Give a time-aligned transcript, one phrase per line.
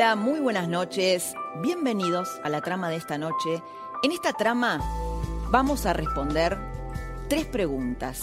[0.00, 1.34] Hola, muy buenas noches.
[1.60, 3.62] Bienvenidos a la trama de esta noche.
[4.02, 4.80] En esta trama
[5.50, 6.56] vamos a responder
[7.28, 8.22] tres preguntas.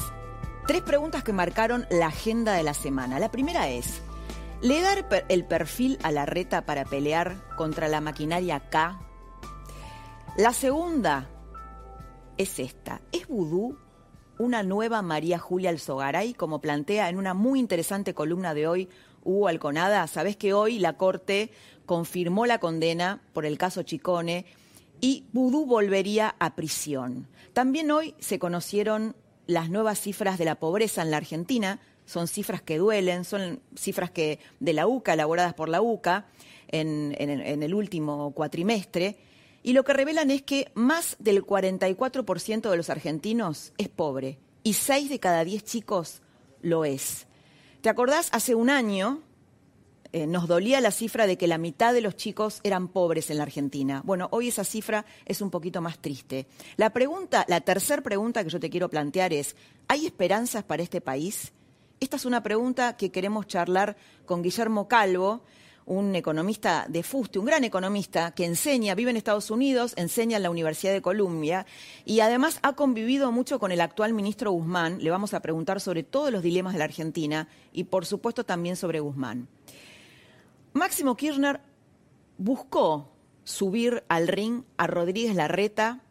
[0.65, 3.19] Tres preguntas que marcaron la agenda de la semana.
[3.19, 4.01] La primera es,
[4.63, 8.99] ¿le dar el perfil a la reta para pelear contra la maquinaria K?
[10.35, 11.29] La segunda
[12.37, 13.01] es esta.
[13.11, 13.77] ¿Es vudú
[14.39, 18.89] una nueva María Julia Alzogaray, como plantea en una muy interesante columna de hoy
[19.27, 21.51] Hugo Alconada, sabés que hoy la Corte
[21.85, 24.45] confirmó la condena por el caso Chicone
[25.01, 27.27] y Vudú volvería a prisión.
[27.53, 29.15] También hoy se conocieron
[29.45, 34.11] las nuevas cifras de la pobreza en la Argentina, son cifras que duelen, son cifras
[34.11, 36.25] que de la UCA, elaboradas por la UCA
[36.69, 39.17] en, en el último cuatrimestre,
[39.61, 44.73] y lo que revelan es que más del 44% de los argentinos es pobre y
[44.73, 46.21] 6 de cada 10 chicos
[46.61, 47.26] lo es.
[47.81, 48.29] ¿Te acordás?
[48.31, 49.21] Hace un año
[50.11, 53.37] eh, nos dolía la cifra de que la mitad de los chicos eran pobres en
[53.37, 54.01] la Argentina.
[54.03, 56.47] Bueno, hoy esa cifra es un poquito más triste.
[56.75, 59.55] La pregunta, la tercera pregunta que yo te quiero plantear es,
[59.87, 61.53] ¿hay esperanzas para este país?
[61.99, 65.43] Esta es una pregunta que queremos charlar con Guillermo Calvo,
[65.87, 70.43] un economista de fuste, un gran economista que enseña, vive en Estados Unidos, enseña en
[70.43, 71.65] la Universidad de Columbia
[72.05, 75.01] y además ha convivido mucho con el actual ministro Guzmán.
[75.01, 78.75] Le vamos a preguntar sobre todos los dilemas de la Argentina y por supuesto también
[78.75, 79.47] sobre Guzmán.
[80.73, 81.61] Máximo Kirchner
[82.37, 83.09] buscó
[83.45, 86.01] subir al ring a Rodríguez Larreta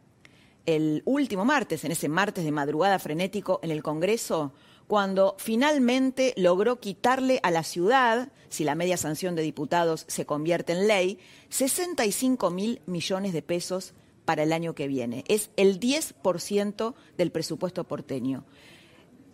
[0.65, 4.53] el último martes, en ese martes de madrugada frenético en el Congreso,
[4.87, 10.73] cuando finalmente logró quitarle a la ciudad, si la media sanción de diputados se convierte
[10.73, 13.95] en ley, 65 mil millones de pesos
[14.25, 15.25] para el año que viene.
[15.29, 18.45] Es el 10% del presupuesto porteño.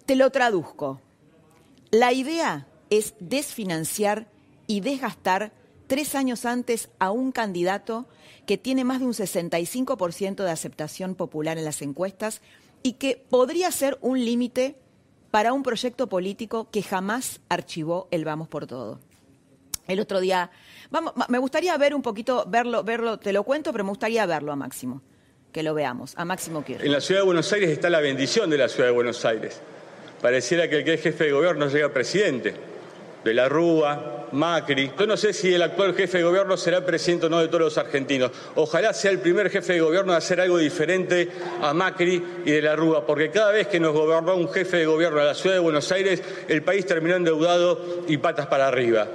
[0.06, 1.00] Te lo traduzco.
[1.91, 4.28] La idea es desfinanciar
[4.66, 5.52] y desgastar
[5.86, 8.06] tres años antes a un candidato
[8.46, 12.41] que tiene más de un 65% de aceptación popular en las encuestas
[12.82, 14.76] y que podría ser un límite
[15.32, 19.00] para un proyecto político que jamás archivó el Vamos por Todo.
[19.88, 20.50] El otro día,
[21.28, 24.56] me gustaría ver un poquito, verlo, verlo, te lo cuento, pero me gustaría verlo a
[24.56, 25.00] Máximo,
[25.50, 26.87] que lo veamos, a Máximo Kirchner.
[26.87, 29.59] En la ciudad de Buenos Aires está la bendición de la ciudad de Buenos Aires.
[30.21, 32.54] Pareciera que el que es jefe de gobierno llega presidente
[33.25, 34.93] de la Rúa, Macri.
[34.98, 37.60] Yo no sé si el actual jefe de gobierno será presidente o no de todos
[37.60, 38.31] los argentinos.
[38.54, 42.62] Ojalá sea el primer jefe de gobierno de hacer algo diferente a Macri y de
[42.62, 45.56] la Rúa, porque cada vez que nos gobernó un jefe de gobierno de la ciudad
[45.56, 49.09] de Buenos Aires, el país terminó endeudado y patas para arriba.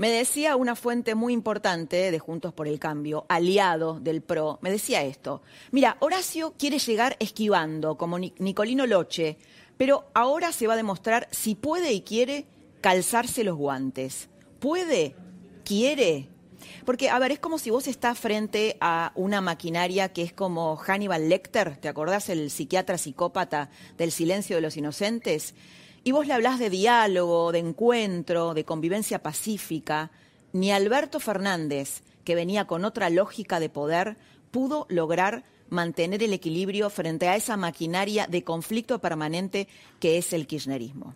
[0.00, 4.70] Me decía una fuente muy importante de Juntos por el Cambio, aliado del PRO, me
[4.70, 5.42] decía esto.
[5.72, 9.36] Mira, Horacio quiere llegar esquivando, como Nicolino Loche,
[9.80, 12.44] pero ahora se va a demostrar si puede y quiere
[12.82, 14.28] calzarse los guantes.
[14.58, 15.16] ¿Puede?
[15.64, 16.28] ¿Quiere?
[16.84, 20.76] Porque, a ver, es como si vos estás frente a una maquinaria que es como
[20.76, 25.54] Hannibal Lecter, ¿te acordás el psiquiatra psicópata del silencio de los inocentes?
[26.04, 30.10] Y vos le hablás de diálogo, de encuentro, de convivencia pacífica.
[30.52, 34.18] Ni Alberto Fernández, que venía con otra lógica de poder,
[34.50, 40.46] pudo lograr mantener el equilibrio frente a esa maquinaria de conflicto permanente que es el
[40.46, 41.14] kirchnerismo.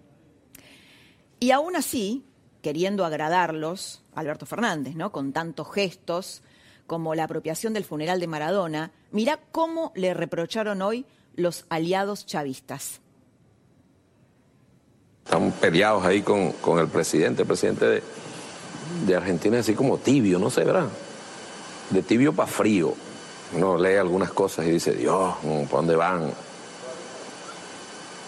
[1.40, 2.24] Y aún así,
[2.62, 5.12] queriendo agradarlos, Alberto Fernández, ¿no?
[5.12, 6.42] con tantos gestos
[6.86, 11.04] como la apropiación del funeral de Maradona, mira cómo le reprocharon hoy
[11.34, 13.00] los aliados chavistas.
[15.24, 18.02] Están peleados ahí con, el presidente, el presidente de,
[19.06, 20.88] de Argentina, así como tibio, no sé, ¿verdad?
[21.90, 22.94] De tibio para frío
[23.54, 26.32] uno lee algunas cosas y dice, Dios, ¿por dónde van?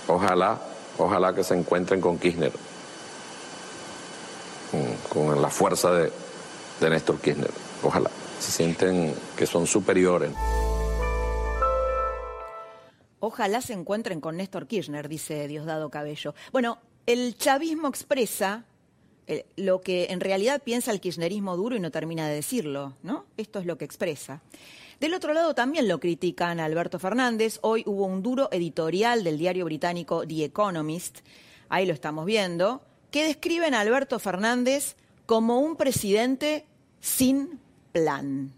[0.06, 0.60] Ojalá,
[0.98, 2.52] ojalá que se encuentren con Kirchner,
[5.08, 6.12] con, la fuerza de,
[6.80, 7.50] de Néstor Kirchner.
[7.82, 10.30] Ojalá, se sienten que son superiores.
[13.18, 16.34] Ojalá se encuentren con Néstor Kirchner, dice Diosdado Cabello.
[16.52, 18.64] Bueno, el chavismo expresa
[19.26, 23.24] eh, lo que en realidad piensa el kirchnerismo duro y no termina de decirlo, ¿no?
[23.36, 24.40] Esto es lo que expresa.
[25.00, 27.58] Del otro lado también lo critican a Alberto Fernández.
[27.60, 31.18] Hoy hubo un duro editorial del diario británico The Economist,
[31.68, 34.96] ahí lo estamos viendo, que describen a Alberto Fernández
[35.26, 36.64] como un presidente
[37.00, 37.60] sin
[37.92, 38.54] plan.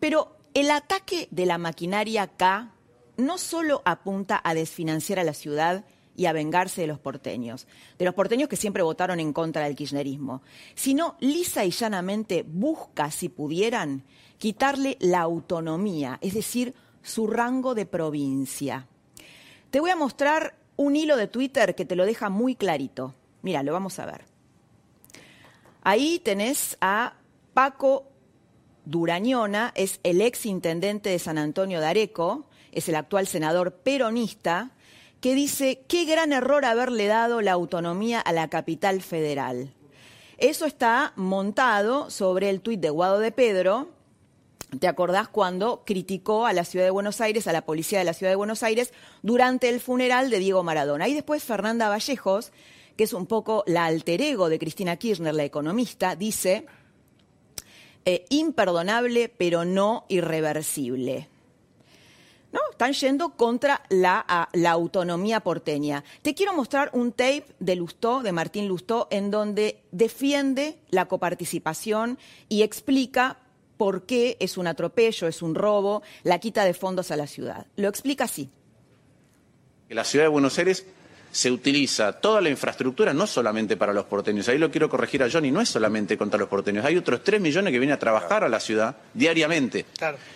[0.00, 2.72] Pero el ataque de la maquinaria K
[3.16, 5.84] no solo apunta a desfinanciar a la ciudad
[6.16, 7.68] y a vengarse de los porteños,
[7.98, 10.42] de los porteños que siempre votaron en contra del kirchnerismo,
[10.74, 14.04] sino lisa y llanamente busca, si pudieran,
[14.42, 18.88] quitarle la autonomía, es decir, su rango de provincia.
[19.70, 23.14] Te voy a mostrar un hilo de Twitter que te lo deja muy clarito.
[23.42, 24.24] Mira, lo vamos a ver.
[25.84, 27.14] Ahí tenés a
[27.54, 28.08] Paco
[28.84, 34.72] Durañona, es el ex intendente de San Antonio de Areco, es el actual senador peronista,
[35.20, 39.72] que dice, qué gran error haberle dado la autonomía a la capital federal.
[40.36, 44.01] Eso está montado sobre el tuit de Guado de Pedro,
[44.78, 48.14] ¿Te acordás cuando criticó a la ciudad de Buenos Aires, a la policía de la
[48.14, 51.08] ciudad de Buenos Aires, durante el funeral de Diego Maradona?
[51.08, 52.52] Y después Fernanda Vallejos,
[52.96, 56.64] que es un poco la alter ego de Cristina Kirchner, la economista, dice,
[58.06, 61.28] eh, imperdonable pero no irreversible.
[62.50, 62.60] ¿No?
[62.70, 66.04] Están yendo contra la, la, autonomía porteña.
[66.20, 72.18] Te quiero mostrar un tape de Lustó, de Martín Lustó, en donde defiende la coparticipación
[72.50, 73.38] y explica
[73.82, 77.66] por qué es un atropello, es un robo, la quita de fondos a la ciudad.
[77.74, 78.48] Lo explica así.
[79.88, 80.86] La ciudad de Buenos Aires
[81.32, 84.48] se utiliza toda la infraestructura no solamente para los porteños.
[84.48, 86.84] Ahí lo quiero corregir a Johnny, no es solamente contra los porteños.
[86.84, 89.84] Hay otros 3 millones que vienen a trabajar a la ciudad diariamente.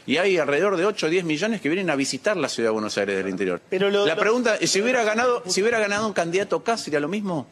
[0.06, 2.72] Y hay alrededor de 8 o 10 millones que vienen a visitar la ciudad de
[2.72, 3.60] Buenos Aires del interior.
[3.70, 7.06] Pero la pregunta es, si hubiera ganado, si hubiera ganado un candidato acá, ¿sería lo
[7.06, 7.46] mismo?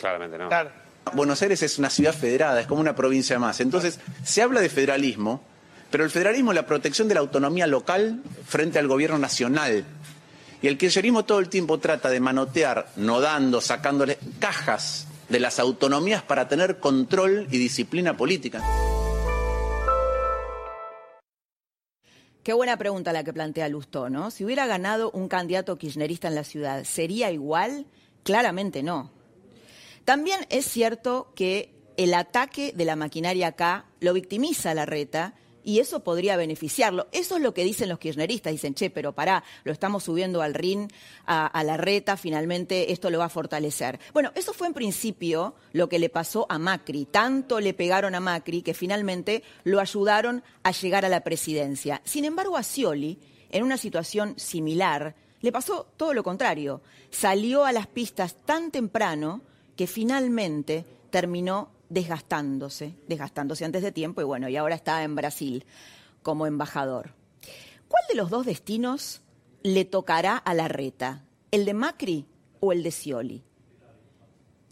[0.00, 0.48] Claramente no.
[1.14, 3.60] Buenos Aires es una ciudad federada, es como una provincia más.
[3.60, 5.42] Entonces, se habla de federalismo,
[5.90, 9.84] pero el federalismo es la protección de la autonomía local frente al gobierno nacional.
[10.60, 16.22] Y el kirchnerismo todo el tiempo trata de manotear, nodando, sacándole cajas de las autonomías
[16.22, 18.62] para tener control y disciplina política.
[22.42, 24.30] Qué buena pregunta la que plantea Lustó, ¿no?
[24.30, 27.84] Si hubiera ganado un candidato kirchnerista en la ciudad, ¿sería igual?
[28.22, 29.10] Claramente no.
[30.08, 35.34] También es cierto que el ataque de la maquinaria acá lo victimiza a la reta
[35.62, 37.08] y eso podría beneficiarlo.
[37.12, 38.50] Eso es lo que dicen los kirchneristas.
[38.50, 40.88] Dicen, che, pero pará, lo estamos subiendo al RIN,
[41.26, 44.00] a, la reta, finalmente esto lo va a fortalecer.
[44.14, 47.04] Bueno, eso fue en principio lo que le pasó a Macri.
[47.04, 52.00] Tanto le pegaron a Macri que finalmente lo ayudaron a llegar a la presidencia.
[52.04, 53.18] Sin embargo, a Scioli,
[53.50, 56.80] en una situación similar, le pasó todo lo contrario.
[57.10, 59.42] Salió a las pistas tan temprano
[59.78, 65.64] que finalmente terminó desgastándose, desgastándose antes de tiempo y bueno, y ahora está en Brasil
[66.20, 67.14] como embajador.
[67.86, 69.20] ¿Cuál de los dos destinos
[69.62, 71.22] le tocará a la reta?
[71.52, 72.26] ¿El de Macri
[72.58, 73.44] o el de Scioli?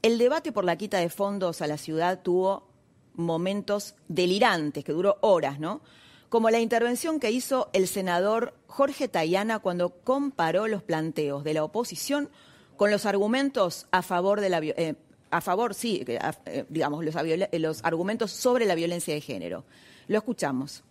[0.03, 2.67] El debate por la quita de fondos a la ciudad tuvo
[3.15, 5.83] momentos delirantes, que duró horas, ¿no?
[6.29, 11.63] Como la intervención que hizo el senador Jorge Tayana cuando comparó los planteos de la
[11.63, 12.29] oposición
[12.77, 14.95] con los argumentos a favor de la eh,
[15.31, 17.15] a favor, sí, eh, digamos, los,
[17.53, 19.65] los argumentos sobre la violencia de género.
[20.09, 20.83] Lo escuchamos.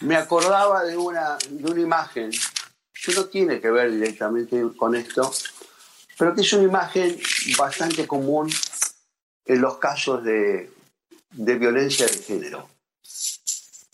[0.00, 5.30] Me acordaba de una, de una imagen, que no tiene que ver directamente con esto,
[6.18, 7.20] pero que es una imagen
[7.58, 8.50] bastante común
[9.44, 10.70] en los casos de,
[11.32, 12.68] de violencia de género,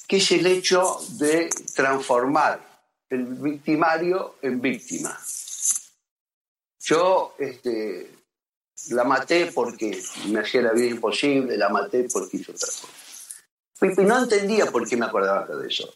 [0.07, 2.61] que es el hecho de transformar
[3.09, 5.19] el victimario en víctima.
[6.89, 8.11] Yo este,
[8.93, 14.01] la maté porque me hacía la vida imposible, la maté porque hizo otra cosa.
[14.01, 15.95] Y no entendía por qué me acordaba de eso.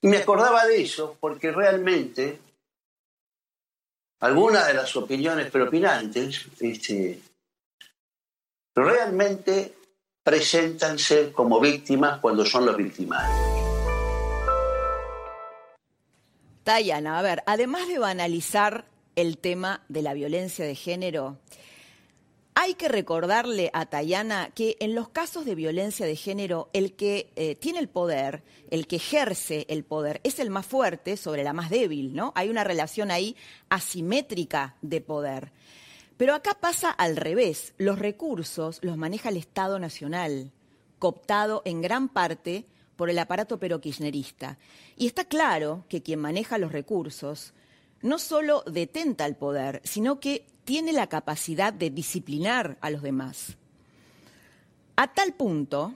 [0.00, 2.38] Y me acordaba de eso porque realmente
[4.20, 7.20] algunas de las opiniones preopinantes este,
[8.74, 9.74] realmente
[10.22, 13.38] presentanse como víctimas cuando son los victimarios.
[16.64, 18.89] Tayana, a ver, además de banalizar
[19.20, 21.38] el tema de la violencia de género,
[22.54, 27.32] hay que recordarle a Tayana que en los casos de violencia de género, el que
[27.36, 31.52] eh, tiene el poder, el que ejerce el poder, es el más fuerte sobre la
[31.52, 32.32] más débil, ¿no?
[32.34, 33.36] Hay una relación ahí
[33.68, 35.52] asimétrica de poder.
[36.16, 37.72] Pero acá pasa al revés.
[37.78, 40.52] Los recursos los maneja el Estado Nacional,
[40.98, 44.58] cooptado en gran parte por el aparato kirchnerista.
[44.96, 47.54] Y está claro que quien maneja los recursos
[48.02, 53.56] no solo detenta el poder, sino que tiene la capacidad de disciplinar a los demás.
[54.96, 55.94] A tal punto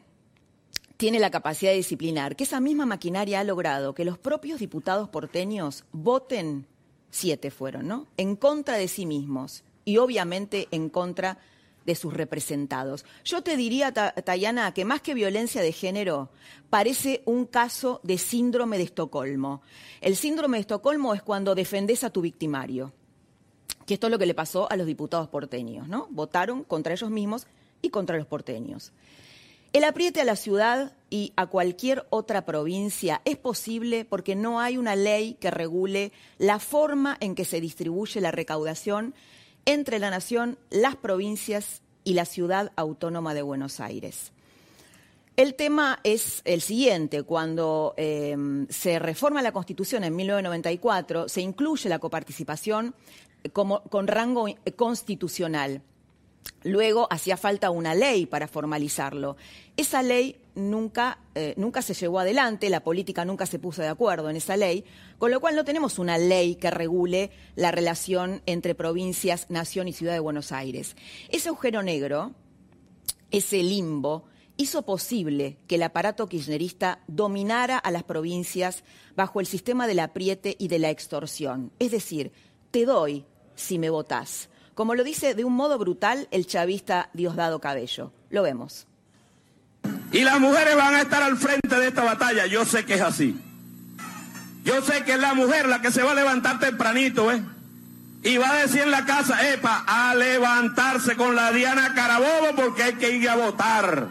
[0.97, 5.09] tiene la capacidad de disciplinar, que esa misma maquinaria ha logrado que los propios diputados
[5.09, 6.67] porteños voten,
[7.11, 8.07] siete fueron, ¿no?
[8.17, 11.54] En contra de sí mismos y obviamente en contra de
[11.95, 13.05] sus representados.
[13.25, 16.31] Yo te diría, Tayana, que más que violencia de género,
[16.71, 19.61] parece un caso de síndrome de Estocolmo.
[20.01, 22.93] El síndrome de Estocolmo es cuando defendes a tu victimario,
[23.87, 26.07] que esto es lo que le pasó a los diputados porteños, ¿no?
[26.11, 27.47] Votaron contra ellos mismos
[27.83, 28.93] y contra los porteños.
[29.75, 34.77] El apriete a la ciudad y a cualquier otra provincia es posible porque no hay
[34.77, 39.15] una ley que regule la forma en que se distribuye la recaudación
[39.67, 44.33] entre la nación, las provincias y la ciudad autónoma de Buenos Aires.
[45.37, 47.25] El tema es el siguiente.
[47.25, 48.37] Cuando eh,
[48.69, 52.95] se reforma la Constitución en 1994, se incluye la coparticipación
[53.53, 55.83] como, con rango constitucional.
[56.63, 59.37] Luego hacía falta una ley para formalizarlo.
[59.77, 64.31] Esa ley nunca, eh, nunca se llevó adelante, la política nunca se puso de acuerdo
[64.31, 64.85] en esa ley,
[65.19, 69.93] con lo cual no tenemos una ley que regule la relación entre provincias, nación y
[69.93, 70.97] ciudad de Buenos Aires.
[71.29, 72.33] Ese agujero negro,
[73.31, 74.25] ese limbo,
[74.57, 78.85] hizo posible que el aparato kirchnerista dominara a las provincias
[79.17, 81.73] bajo el sistema del apriete y de la extorsión.
[81.79, 82.33] Es decir,
[82.71, 83.25] te doy
[83.57, 84.49] si me votás.
[84.75, 88.13] Como lo dice de un modo brutal el chavista Diosdado Cabello.
[88.31, 88.87] Lo vemos.
[90.13, 92.47] Y las mujeres van a estar al frente de esta batalla.
[92.47, 93.37] Yo sé que es así.
[94.65, 97.43] Yo sé que es la mujer la que se va a levantar tempranito, ¿eh?
[98.23, 102.85] Y va a decir en la casa, epa, a levantarse con la Diana Carabobo porque
[102.85, 104.09] hay que ir a votar.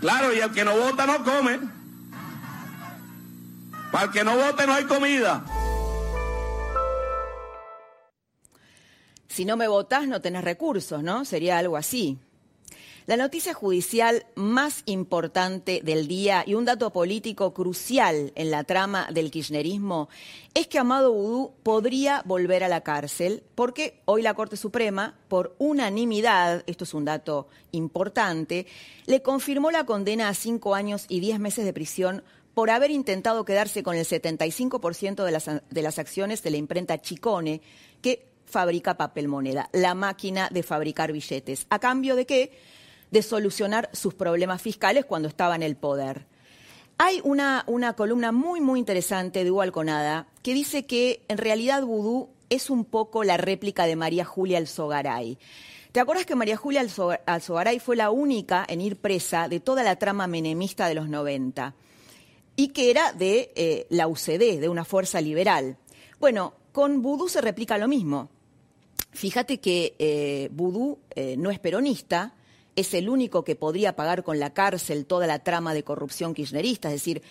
[0.00, 1.60] Claro, y el que no vota no come.
[3.92, 5.42] Para el que no vote no hay comida.
[9.30, 11.24] Si no me votás no tenés recursos, ¿no?
[11.24, 12.18] Sería algo así.
[13.06, 19.08] La noticia judicial más importante del día y un dato político crucial en la trama
[19.12, 20.08] del kirchnerismo
[20.52, 25.54] es que Amado Vudú podría volver a la cárcel porque hoy la Corte Suprema, por
[25.58, 28.66] unanimidad, esto es un dato importante,
[29.06, 33.44] le confirmó la condena a cinco años y diez meses de prisión por haber intentado
[33.44, 37.60] quedarse con el 75% de de las acciones de la imprenta Chicone,
[38.02, 41.66] que fabrica papel moneda, la máquina de fabricar billetes.
[41.70, 42.52] ¿A cambio de qué?
[43.10, 46.26] de solucionar sus problemas fiscales cuando estaba en el poder.
[46.98, 51.82] Hay una, una columna muy, muy interesante de Hugo Alconada que dice que en realidad
[51.82, 55.38] Vudú es un poco la réplica de María Julia Alzogaray.
[55.92, 56.86] ¿Te acuerdas que María Julia
[57.26, 61.74] Alzogaray fue la única en ir presa de toda la trama menemista de los 90?
[62.54, 65.78] Y que era de eh, la UCD, de una fuerza liberal.
[66.20, 68.28] Bueno, con Vudú se replica lo mismo.
[69.12, 72.34] Fíjate que eh, Vudú eh, no es peronista,
[72.76, 76.88] es el único que podría pagar con la cárcel toda la trama de corrupción kirchnerista,
[76.88, 77.22] es decir,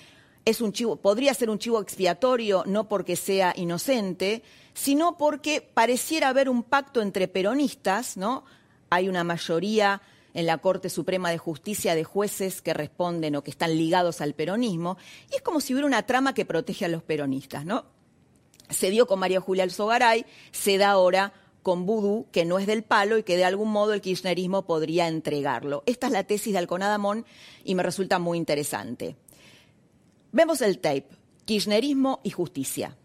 [1.01, 4.43] podría ser un chivo expiatorio no porque sea inocente,
[4.73, 8.43] sino porque pareciera haber un pacto entre peronistas, ¿no?
[8.89, 10.01] Hay una mayoría
[10.33, 14.33] en la Corte Suprema de Justicia de jueces que responden o que están ligados al
[14.33, 14.97] peronismo,
[15.31, 17.85] y es como si hubiera una trama que protege a los peronistas, ¿no?
[18.69, 22.83] Se dio con María Julia Alzogaray, se da ahora con vudú que no es del
[22.83, 25.83] palo y que de algún modo el kirchnerismo podría entregarlo.
[25.85, 27.25] Esta es la tesis de Alconadamón
[27.63, 29.15] y me resulta muy interesante.
[30.31, 31.07] Vemos el tape,
[31.45, 32.95] kirchnerismo y justicia.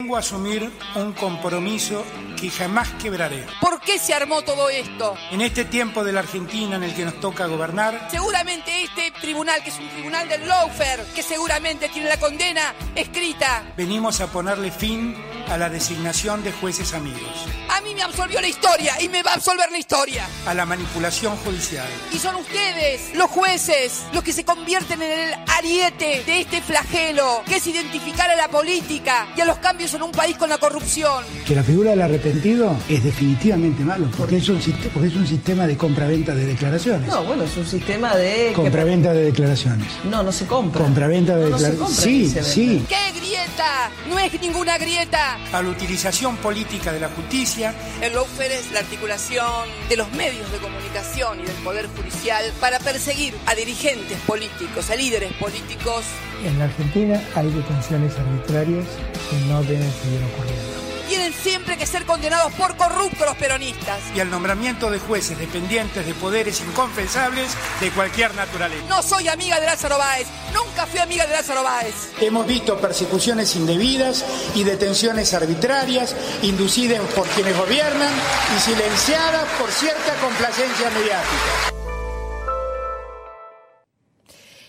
[0.00, 2.02] Vengo a asumir un compromiso
[2.40, 3.44] que jamás quebraré.
[3.60, 5.14] ¿Por qué se armó todo esto?
[5.30, 8.08] En este tiempo de la Argentina en el que nos toca gobernar.
[8.10, 13.74] Seguramente este tribunal, que es un tribunal del lawfare, que seguramente tiene la condena escrita.
[13.76, 15.14] Venimos a ponerle fin
[15.50, 17.46] a la designación de jueces amigos.
[17.68, 20.26] A mí me absolvió la historia y me va a absolver la historia.
[20.46, 21.88] A la manipulación judicial.
[22.12, 27.42] Y son ustedes, los jueces, los que se convierten en el ariete de este flagelo,
[27.46, 30.58] que es identificar a la política y a los cambios en un país con la
[30.58, 31.24] corrupción.
[31.44, 34.60] Que la figura del arrepentido es definitivamente malo, porque es un,
[34.94, 37.08] porque es un sistema de compra-venta de declaraciones.
[37.08, 38.52] No, bueno, es un sistema de...
[38.54, 39.88] Compra-venta de declaraciones.
[40.04, 40.82] No, no se compra.
[40.82, 41.96] Compra-venta de declaraciones.
[41.96, 42.86] sí, sí.
[42.88, 43.90] ¿Qué grieta?
[44.08, 45.38] No es ninguna grieta.
[45.52, 47.74] A la utilización política de la justicia.
[48.00, 52.78] El lawfare es la articulación de los medios de comunicación y del poder judicial para
[52.78, 56.04] perseguir a dirigentes políticos, a líderes políticos.
[56.44, 58.86] En la Argentina hay detenciones arbitrarias
[59.28, 60.89] que no deben seguir ocurriendo.
[61.10, 63.98] Tienen siempre que ser condenados por corruptos los peronistas.
[64.14, 67.50] Y al nombramiento de jueces dependientes de poderes inconfesables
[67.80, 68.84] de cualquier naturaleza.
[68.88, 72.12] No soy amiga de Lázaro Báez, nunca fui amiga de Lázaro Báez.
[72.20, 74.24] Hemos visto persecuciones indebidas
[74.54, 78.12] y detenciones arbitrarias inducidas por quienes gobiernan
[78.56, 81.79] y silenciadas por cierta complacencia mediática.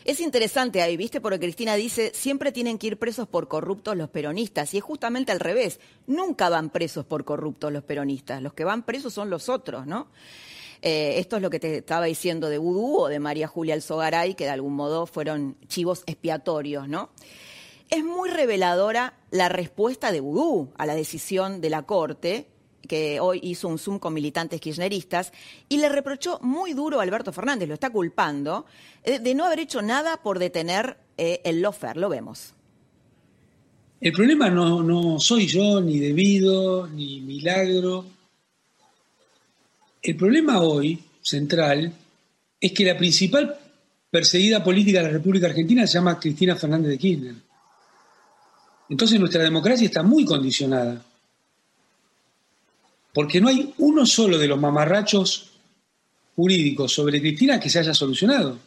[0.04, 1.22] Es interesante ahí, ¿viste?
[1.22, 4.74] Porque Cristina dice, siempre tienen que ir presos por corruptos los peronistas.
[4.74, 5.80] Y es justamente al revés.
[6.08, 8.42] Nunca van presos por corruptos los peronistas.
[8.42, 10.08] Los que van presos son los otros, ¿no?
[10.82, 14.34] Eh, esto es lo que te estaba diciendo de Vudú o de María Julia Alzogaray,
[14.34, 17.12] que de algún modo fueron chivos expiatorios, ¿no?
[17.90, 22.48] Es muy reveladora la respuesta de Vudú a la decisión de la Corte,
[22.88, 25.32] que hoy hizo un Zoom con militantes kirchneristas,
[25.70, 28.66] y le reprochó muy duro a Alberto Fernández, lo está culpando,
[29.04, 31.98] eh, de no haber hecho nada por detener eh, el lofer.
[31.98, 32.54] Lo vemos.
[34.00, 38.06] El problema no, no soy yo, ni Debido, ni Milagro.
[40.02, 41.94] El problema hoy, central,
[42.60, 43.60] es que la principal
[44.10, 47.36] perseguida política de la República Argentina se llama Cristina Fernández de Kirchner.
[48.90, 51.06] Entonces nuestra democracia está muy condicionada
[53.14, 55.52] porque no hay uno solo de los mamarrachos
[56.36, 58.58] jurídicos sobre Cristina que se haya solucionado.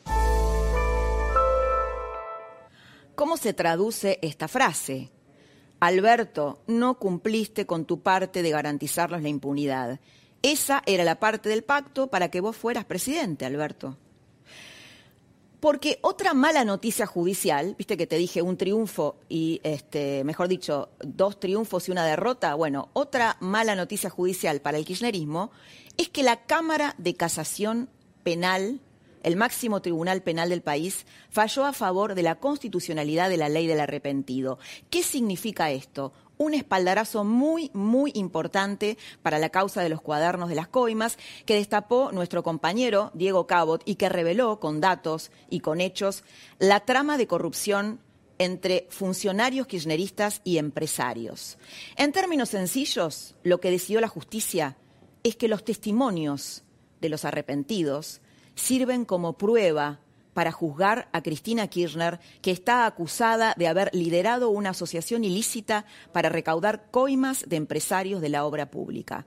[3.14, 5.10] ¿Cómo se traduce esta frase?
[5.80, 10.00] Alberto, no cumpliste con tu parte de garantizarnos la impunidad.
[10.42, 13.96] Esa era la parte del pacto para que vos fueras presidente, Alberto.
[15.64, 20.90] Porque otra mala noticia judicial, viste que te dije un triunfo y, este, mejor dicho,
[21.00, 25.52] dos triunfos y una derrota, bueno, otra mala noticia judicial para el kirchnerismo
[25.96, 27.88] es que la Cámara de Casación
[28.22, 28.82] Penal,
[29.22, 33.66] el máximo tribunal penal del país, falló a favor de la constitucionalidad de la ley
[33.66, 34.58] del arrepentido.
[34.90, 36.12] ¿Qué significa esto?
[36.38, 41.54] Un espaldarazo muy, muy importante para la causa de los cuadernos de las coimas que
[41.54, 46.24] destapó nuestro compañero Diego Cabot y que reveló con datos y con hechos
[46.58, 48.00] la trama de corrupción
[48.38, 51.56] entre funcionarios kirchneristas y empresarios.
[51.96, 54.76] En términos sencillos, lo que decidió la justicia
[55.22, 56.64] es que los testimonios
[57.00, 58.20] de los arrepentidos
[58.54, 60.00] sirven como prueba
[60.34, 66.28] para juzgar a Cristina Kirchner, que está acusada de haber liderado una asociación ilícita para
[66.28, 69.24] recaudar coimas de empresarios de la obra pública.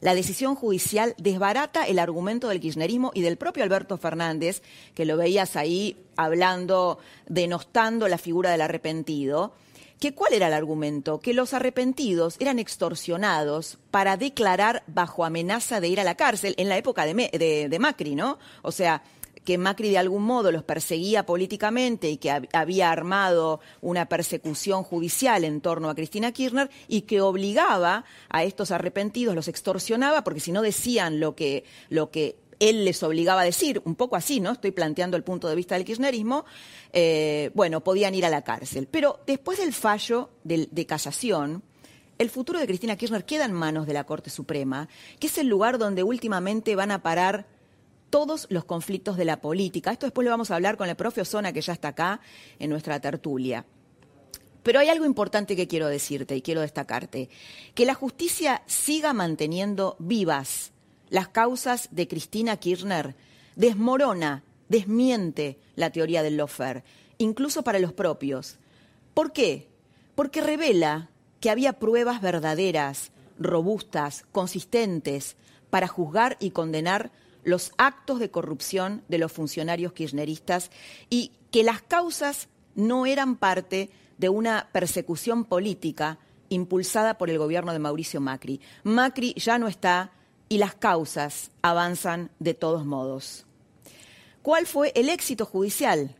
[0.00, 4.62] La decisión judicial desbarata el argumento del kirchnerismo y del propio Alberto Fernández,
[4.94, 9.54] que lo veías ahí hablando, denostando la figura del arrepentido.
[9.98, 11.20] Que ¿Cuál era el argumento?
[11.20, 16.68] Que los arrepentidos eran extorsionados para declarar bajo amenaza de ir a la cárcel en
[16.68, 18.38] la época de, de Macri, ¿no?
[18.60, 19.02] O sea,
[19.46, 25.44] que Macri de algún modo los perseguía políticamente y que había armado una persecución judicial
[25.44, 30.50] en torno a Cristina Kirchner y que obligaba a estos arrepentidos, los extorsionaba, porque si
[30.50, 34.50] no decían lo que, lo que él les obligaba a decir, un poco así, ¿no?
[34.50, 36.44] Estoy planteando el punto de vista del kirchnerismo,
[36.92, 38.88] eh, bueno, podían ir a la cárcel.
[38.90, 41.62] Pero después del fallo de, de casación,
[42.18, 44.88] el futuro de Cristina Kirchner queda en manos de la Corte Suprema,
[45.20, 47.46] que es el lugar donde últimamente van a parar
[48.10, 49.92] todos los conflictos de la política.
[49.92, 52.20] Esto después lo vamos a hablar con el profe Osona, que ya está acá
[52.58, 53.64] en nuestra tertulia.
[54.62, 57.28] Pero hay algo importante que quiero decirte y quiero destacarte,
[57.74, 60.72] que la justicia siga manteniendo vivas
[61.08, 63.14] las causas de Cristina Kirchner,
[63.54, 66.82] desmorona, desmiente la teoría del lofer,
[67.18, 68.58] incluso para los propios.
[69.14, 69.68] ¿Por qué?
[70.14, 75.36] Porque revela que había pruebas verdaderas, robustas, consistentes,
[75.70, 77.12] para juzgar y condenar
[77.46, 80.70] los actos de corrupción de los funcionarios kirchneristas
[81.08, 87.72] y que las causas no eran parte de una persecución política impulsada por el gobierno
[87.72, 88.60] de Mauricio Macri.
[88.82, 90.10] Macri ya no está
[90.48, 93.46] y las causas avanzan de todos modos.
[94.42, 96.16] ¿Cuál fue el éxito judicial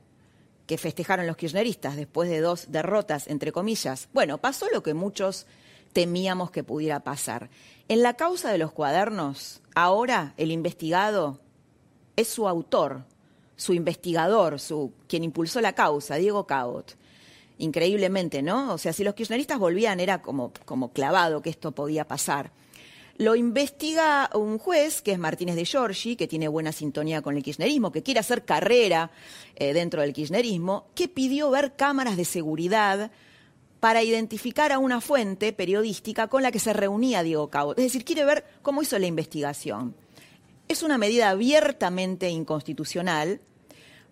[0.68, 4.08] que festejaron los kirchneristas después de dos derrotas, entre comillas?
[4.12, 5.46] Bueno, pasó lo que muchos
[5.92, 7.50] temíamos que pudiera pasar.
[7.88, 11.38] En la causa de los cuadernos, ahora el investigado
[12.16, 13.04] es su autor,
[13.54, 16.96] su investigador, su, quien impulsó la causa, Diego Cabot.
[17.58, 18.74] Increíblemente, ¿no?
[18.74, 22.50] O sea, si los kirchneristas volvían era como, como clavado que esto podía pasar.
[23.18, 27.42] Lo investiga un juez, que es Martínez de Giorgi, que tiene buena sintonía con el
[27.44, 29.12] kirchnerismo, que quiere hacer carrera
[29.54, 33.12] eh, dentro del kirchnerismo, que pidió ver cámaras de seguridad
[33.80, 37.78] para identificar a una fuente periodística con la que se reunía Diego Cabot.
[37.78, 39.94] Es decir, quiere ver cómo hizo la investigación.
[40.68, 43.40] Es una medida abiertamente inconstitucional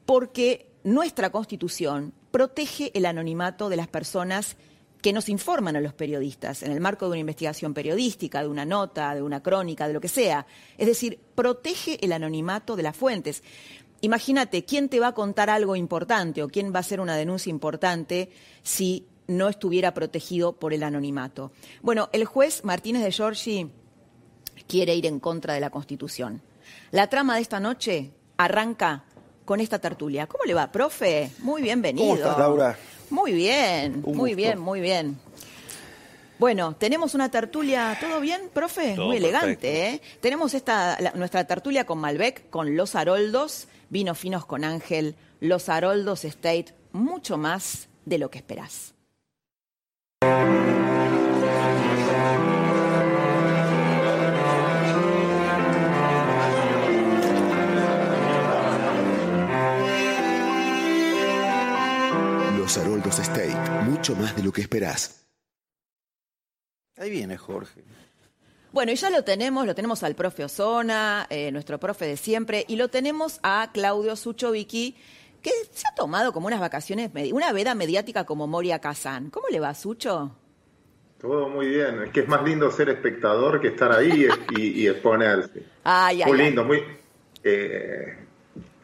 [0.07, 4.57] porque nuestra Constitución protege el anonimato de las personas
[5.01, 8.65] que nos informan a los periodistas en el marco de una investigación periodística, de una
[8.65, 10.47] nota, de una crónica, de lo que sea.
[10.79, 13.43] Es decir, protege el anonimato de las fuentes.
[14.01, 17.51] Imagínate, ¿quién te va a contar algo importante o quién va a hacer una denuncia
[17.51, 18.31] importante
[18.63, 21.53] si no estuviera protegido por el anonimato?
[21.83, 23.71] Bueno, el juez Martínez de Giorgi
[24.69, 26.43] quiere ir en contra de la Constitución.
[26.91, 29.05] La trama de esta noche arranca
[29.45, 30.27] con esta tertulia.
[30.27, 31.31] ¿Cómo le va, profe?
[31.41, 32.07] Muy bienvenido.
[32.09, 32.79] ¿Cómo estás, Laura?
[33.11, 34.37] Muy bien, Un muy gusto.
[34.37, 35.19] bien, muy bien.
[36.39, 38.95] Bueno, tenemos una tertulia, ¿todo bien, profe?
[38.97, 39.67] Todo muy elegante, perfecto.
[40.17, 40.19] ¿eh?
[40.21, 45.69] Tenemos esta, la- nuestra tertulia con Malbec, con Los Haroldos, Vinos Finos con Ángel, Los
[45.69, 48.94] Haroldos State, mucho más de lo que esperás.
[62.59, 65.27] Los Haroldos State, mucho más de lo que esperás.
[66.97, 67.85] Ahí viene Jorge.
[68.73, 72.65] Bueno, y ya lo tenemos, lo tenemos al profe Osona, eh, nuestro profe de siempre,
[72.67, 74.97] y lo tenemos a Claudio Suchovicki,
[75.45, 79.31] que se ha tomado como unas vacaciones, una veda mediática como Moria Kazan.
[79.31, 80.35] ¿Cómo le va, Sucho?
[81.21, 82.03] Todo muy bien.
[82.03, 84.27] Es que es más lindo ser espectador que estar ahí
[84.57, 85.63] y, y exponerse.
[85.85, 86.47] Ay, muy ay.
[86.47, 86.83] lindo, muy.
[87.45, 88.17] eh,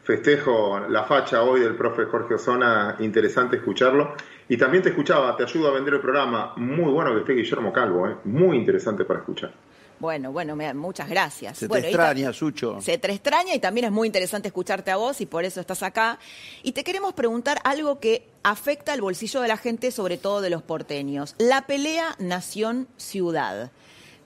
[0.03, 4.15] festejo la facha hoy del profe Jorge Osona, interesante escucharlo.
[4.49, 6.53] Y también te escuchaba, te ayudo a vender el programa.
[6.57, 8.15] Muy bueno que esté Guillermo Calvo, ¿eh?
[8.25, 9.53] muy interesante para escuchar.
[10.01, 11.59] Bueno, bueno, me- muchas gracias.
[11.59, 12.81] Se te Bueno, extraña, Sucho.
[12.81, 15.83] Se te extraña y también es muy interesante escucharte a vos y por eso estás
[15.83, 16.17] acá.
[16.63, 20.49] Y te queremos preguntar algo que afecta al bolsillo de la gente, sobre todo de
[20.49, 21.35] los porteños.
[21.37, 23.71] La pelea nación-ciudad.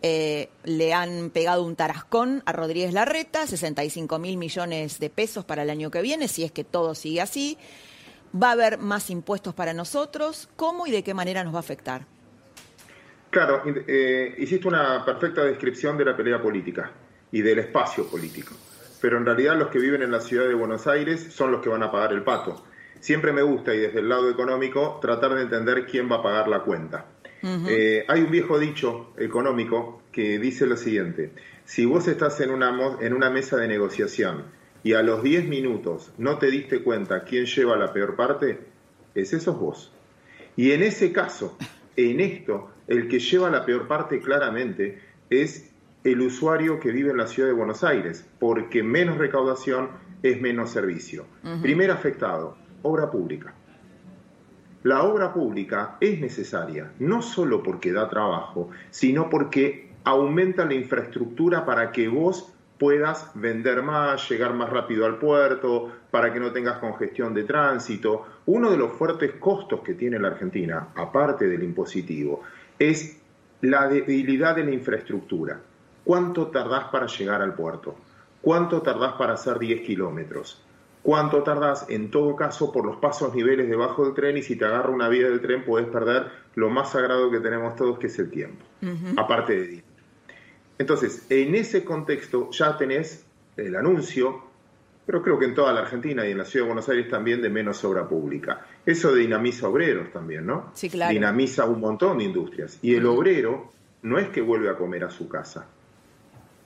[0.02, 5.64] Eh, le han pegado un tarascón a Rodríguez Larreta, 65 mil millones de pesos para
[5.64, 7.58] el año que viene, si es que todo sigue así.
[8.34, 10.48] Va a haber más impuestos para nosotros.
[10.56, 12.06] ¿Cómo y de qué manera nos va a afectar?
[13.36, 16.90] Claro, eh, hiciste una perfecta descripción de la pelea política
[17.34, 18.56] y del espacio político.
[19.02, 21.68] Pero en realidad los que viven en la ciudad de Buenos Aires son los que
[21.68, 22.64] van a pagar el pato.
[23.02, 26.48] Siempre me gusta, y desde el lado económico, tratar de entender quién va a pagar
[26.48, 27.08] la cuenta.
[27.68, 31.34] Eh, hay un viejo dicho económico que dice lo siguiente,
[31.66, 34.46] si vos estás en una, mo- en una mesa de negociación
[34.82, 38.60] y a los 10 minutos no te diste cuenta quién lleva la peor parte,
[39.14, 39.92] ese sos vos.
[40.56, 41.58] Y en ese caso,
[41.96, 45.72] en esto, el que lleva la peor parte claramente es
[46.04, 49.90] el usuario que vive en la ciudad de Buenos Aires, porque menos recaudación
[50.22, 51.26] es menos servicio.
[51.62, 53.54] Primer afectado, obra pública.
[54.84, 61.66] La obra pública es necesaria, no solo porque da trabajo, sino porque aumenta la infraestructura
[61.66, 66.78] para que vos puedas vender más, llegar más rápido al puerto, para que no tengas
[66.78, 68.26] congestión de tránsito.
[68.48, 72.44] Uno de los fuertes costos que tiene la Argentina, aparte del impositivo,
[72.78, 73.20] es
[73.62, 75.60] la debilidad de la infraestructura.
[76.04, 77.96] ¿Cuánto tardás para llegar al puerto?
[78.42, 80.62] ¿Cuánto tardás para hacer 10 kilómetros?
[81.02, 84.38] ¿Cuánto tardás, en todo caso, por los pasos niveles debajo del tren?
[84.38, 87.76] Y si te agarra una vía del tren, podés perder lo más sagrado que tenemos
[87.76, 88.64] todos, que es el tiempo,
[89.16, 89.88] aparte de dinero.
[90.78, 94.44] Entonces, en ese contexto ya tenés el anuncio,
[95.06, 97.42] pero creo que en toda la Argentina y en la ciudad de Buenos Aires también,
[97.42, 98.66] de menos obra pública.
[98.86, 100.72] Eso dinamiza obreros también, ¿no?
[100.74, 101.14] Sí, claro.
[101.14, 102.80] Dinamiza un montón de industrias.
[102.82, 105.68] Y el obrero no es que vuelve a comer a su casa.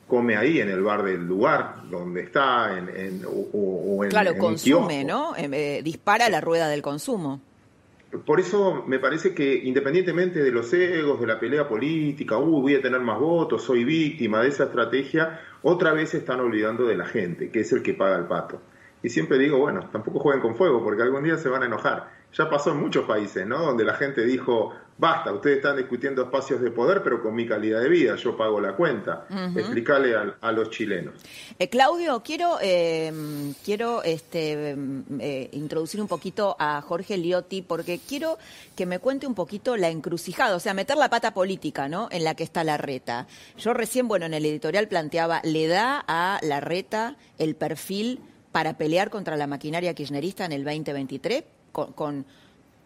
[0.08, 4.38] Come ahí en el bar del lugar donde está, en, en- o, en, Claro, en
[4.40, 5.04] consume.
[5.04, 5.36] ¿no?
[5.38, 7.42] Eh, dispara la rueda del consumo.
[8.26, 12.76] Por eso me parece que independientemente de los egos, de la pelea política, uy, voy
[12.76, 16.96] a tener más votos, soy víctima de esa estrategia, otra vez se están olvidando de
[16.96, 18.62] la gente, que es el que paga el pato.
[19.02, 22.10] Y siempre digo, bueno, tampoco jueguen con fuego, porque algún día se van a enojar.
[22.34, 23.60] Ya pasó en muchos países, ¿no?
[23.60, 27.82] Donde la gente dijo, basta, ustedes están discutiendo espacios de poder, pero con mi calidad
[27.82, 29.26] de vida, yo pago la cuenta.
[29.56, 31.16] Explícale a, a los chilenos.
[31.58, 33.12] Eh, Claudio, quiero, eh,
[33.64, 38.38] quiero este, mm, eh, introducir un poquito a Jorge Liotti porque quiero
[38.76, 42.10] que me cuente un poquito la encrucijada, o sea, meter la pata política, ¿no?
[42.12, 43.26] En la que está la reta.
[43.58, 48.20] Yo recién, bueno, en el editorial planteaba, ¿le da a la reta el perfil
[48.52, 51.44] para pelear contra la maquinaria kirchnerista en el 2023?
[51.72, 52.26] Con, con,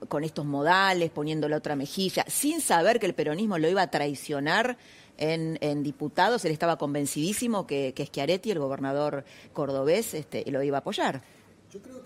[0.10, 3.88] con estos modales, poniendo la otra mejilla, sin saber que el peronismo lo iba a
[3.92, 4.78] traicionar
[5.18, 10.78] en, en diputados, él estaba convencidísimo que, que Schiaretti, el gobernador cordobés, este, lo iba
[10.78, 11.22] a apoyar.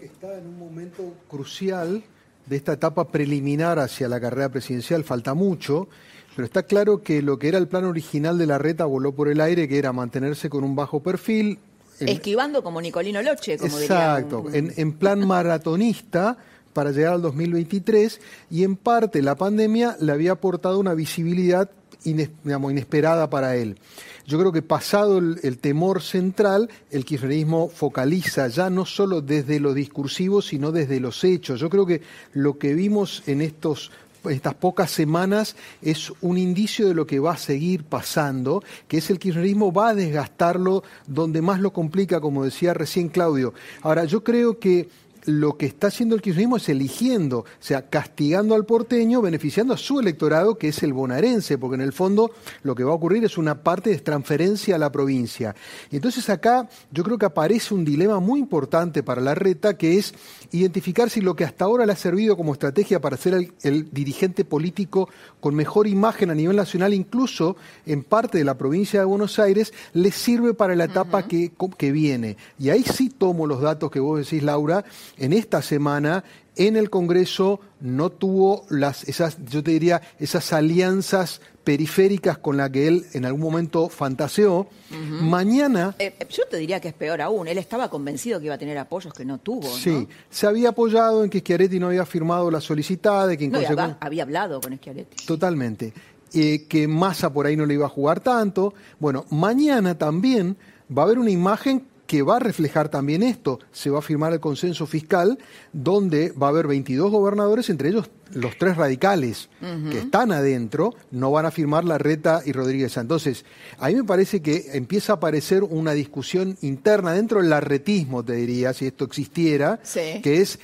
[0.02, 2.04] está en un momento crucial
[2.46, 5.04] de esta etapa preliminar hacia la carrera presidencial.
[5.04, 5.88] Falta mucho,
[6.36, 9.28] pero está claro que lo que era el plan original de la reta voló por
[9.30, 11.60] el aire, que era mantenerse con un bajo perfil.
[12.00, 16.38] en- Esquivando como Nicolino Loche, como diría Exacto, en plan maratonista,
[16.78, 21.72] para llegar al 2023 y en parte la pandemia le había aportado una visibilidad
[22.04, 23.80] inesperada para él.
[24.28, 29.60] Yo creo que pasado el, el temor central, el kirchnerismo focaliza ya no solo desde
[29.60, 31.60] lo discursivo, sino desde los hechos.
[31.60, 33.90] Yo creo que lo que vimos en estos
[34.30, 39.10] estas pocas semanas es un indicio de lo que va a seguir pasando, que es
[39.10, 43.54] el kirchnerismo va a desgastarlo donde más lo complica, como decía recién Claudio.
[43.82, 44.90] Ahora, yo creo que
[45.28, 49.78] lo que está haciendo el kirchnerismo es eligiendo, o sea, castigando al porteño, beneficiando a
[49.78, 52.32] su electorado, que es el bonaerense, porque en el fondo
[52.64, 55.54] lo que va a ocurrir es una parte de transferencia a la provincia.
[55.92, 59.98] Y entonces acá yo creo que aparece un dilema muy importante para la reta, que
[59.98, 60.14] es
[60.52, 63.92] identificar si lo que hasta ahora le ha servido como estrategia para ser el, el
[63.92, 65.10] dirigente político
[65.42, 69.74] con mejor imagen a nivel nacional, incluso en parte de la provincia de Buenos Aires,
[69.94, 72.38] le sirve para la etapa que, que viene.
[72.58, 74.86] Y ahí sí tomo los datos que vos decís, Laura,
[75.18, 76.24] en esta semana
[76.56, 82.70] en el Congreso no tuvo las esas yo te diría esas alianzas periféricas con las
[82.70, 84.68] que él en algún momento fantaseó.
[84.90, 87.46] Mañana Eh, eh, yo te diría que es peor aún.
[87.50, 89.68] Él estaba convencido que iba a tener apoyos que no tuvo.
[89.68, 89.76] ¿no?
[89.76, 93.52] sí, se había apoyado en que Schiaretti no había firmado la solicitada, de que en
[93.52, 95.26] No, había hablado con Schiaretti.
[95.26, 95.92] Totalmente.
[96.34, 98.74] Eh, que Massa por ahí no le iba a jugar tanto.
[98.98, 100.56] Bueno, mañana también
[100.98, 103.60] va a haber una imagen que va a reflejar también esto.
[103.72, 105.38] Se va a firmar el consenso fiscal,
[105.74, 109.50] donde va a haber 22 gobernadores, entre ellos los tres radicales
[109.92, 112.98] que están adentro, no van a firmar la Reta y Rodríguez.
[112.98, 113.46] Entonces,
[113.80, 118.34] a mí me parece que empieza a aparecer una discusión interna dentro del larretismo, te
[118.34, 120.20] diría, si esto existiera, Sí.
[120.24, 120.60] que es,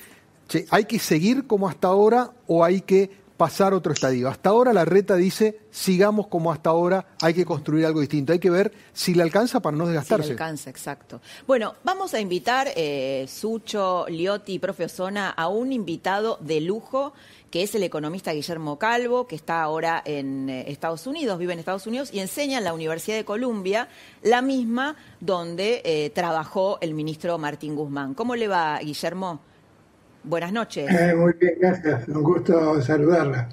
[0.48, 4.28] che, ¿hay que seguir como hasta ahora o hay que pasar otro estadio?
[4.28, 8.38] Hasta ahora la reta dice, sigamos como hasta ahora, hay que construir algo distinto, hay
[8.38, 10.30] que ver si le alcanza para no Sí, le desgastarse.
[10.32, 11.20] alcanza, exacto.
[11.46, 17.12] Bueno, vamos a invitar, eh, Sucho, Liotti y Profe Osona, a un invitado de lujo,
[17.50, 21.58] que es el economista Guillermo Calvo, que está ahora en eh, Estados Unidos, vive en
[21.60, 23.88] Estados Unidos y enseña en la Universidad de Columbia,
[24.22, 28.14] la misma donde eh, trabajó el ministro Martín Guzmán.
[28.14, 29.40] ¿Cómo le va, Guillermo?
[30.24, 30.90] Buenas noches.
[30.90, 32.08] Eh, muy bien, gracias.
[32.08, 33.50] Un gusto saludarla.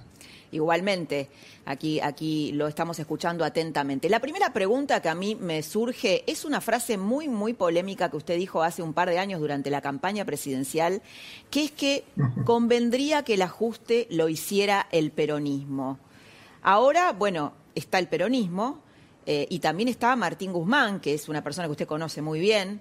[0.53, 1.27] Igualmente,
[1.65, 4.07] aquí, aquí lo estamos escuchando atentamente.
[4.07, 8.17] La primera pregunta que a mí me surge es una frase muy, muy polémica que
[8.17, 11.01] usted dijo hace un par de años durante la campaña presidencial,
[11.49, 12.05] que es que
[12.45, 15.99] convendría que el ajuste lo hiciera el peronismo.
[16.61, 18.81] Ahora, bueno, está el peronismo
[19.25, 22.79] eh, y también está Martín Guzmán, que es una persona que usted conoce muy bien.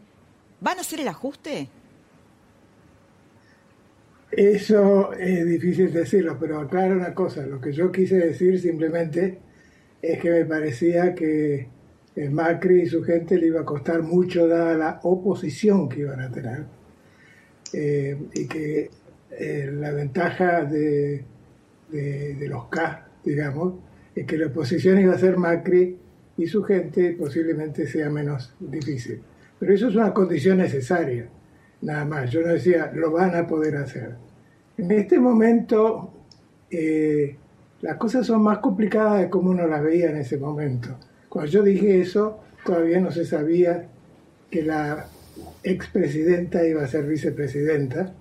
[0.61, 1.69] ¿Van a hacer el ajuste?
[4.33, 7.45] Eso es difícil decirlo, pero aclaro una cosa.
[7.47, 9.39] Lo que yo quise decir simplemente
[10.01, 11.69] es que me parecía que
[12.15, 16.21] el Macri y su gente le iba a costar mucho dada la oposición que iban
[16.21, 16.65] a tener.
[17.73, 18.91] Eh, y que
[19.31, 21.25] eh, la ventaja de,
[21.91, 23.75] de, de los K, digamos,
[24.15, 25.97] es que la oposición iba a ser Macri
[26.37, 29.21] y su gente posiblemente sea menos difícil.
[29.59, 31.29] Pero eso es una condición necesaria,
[31.83, 32.31] nada más.
[32.31, 34.15] Yo no decía, lo van a poder hacer.
[34.77, 36.13] En este momento,
[36.71, 37.37] eh,
[37.83, 40.97] las cosas son más complicadas de como uno las veía en ese momento.
[41.29, 43.87] Cuando yo dije eso, todavía no se sabía
[44.51, 45.07] que la
[45.63, 48.13] expresidenta iba a ser vicepresidenta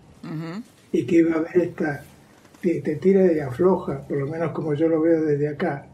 [0.92, 2.04] y que iba a haber esta
[2.62, 5.86] te, te tira y afloja, por lo menos como yo lo veo desde acá,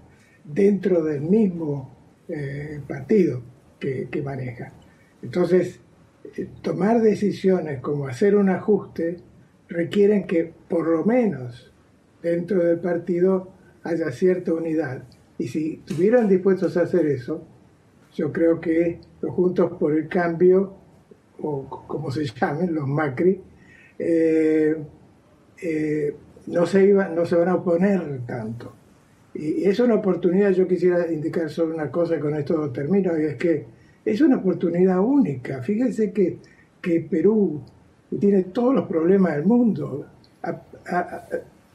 [0.43, 1.95] dentro del mismo
[2.28, 3.41] eh, partido
[3.80, 4.71] que, que maneja.
[5.21, 5.80] Entonces,
[6.62, 9.17] tomar decisiones como hacer un ajuste
[9.67, 11.71] requieren que por lo menos
[12.21, 13.50] dentro del partido
[13.84, 15.04] haya cierta unidad.
[15.38, 17.45] Y si estuvieran dispuestos a hacer eso,
[18.13, 20.74] yo creo que los Juntos por el Cambio,
[21.39, 23.41] o como se llamen, los Macri,
[24.00, 24.76] eh,
[25.62, 26.15] eh,
[26.48, 28.74] no, se iba, no se van a oponer tanto.
[29.34, 33.26] Y es una oportunidad, yo quisiera indicar solo una cosa, y con esto termino, y
[33.26, 33.65] es que
[34.06, 35.62] es una oportunidad única.
[35.63, 36.38] Fíjense que,
[36.82, 37.62] que Perú
[38.20, 40.06] tiene todos los problemas del mundo,
[40.44, 41.28] ha, ha- ha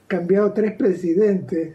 [0.06, 1.74] cambiado tres presidentes,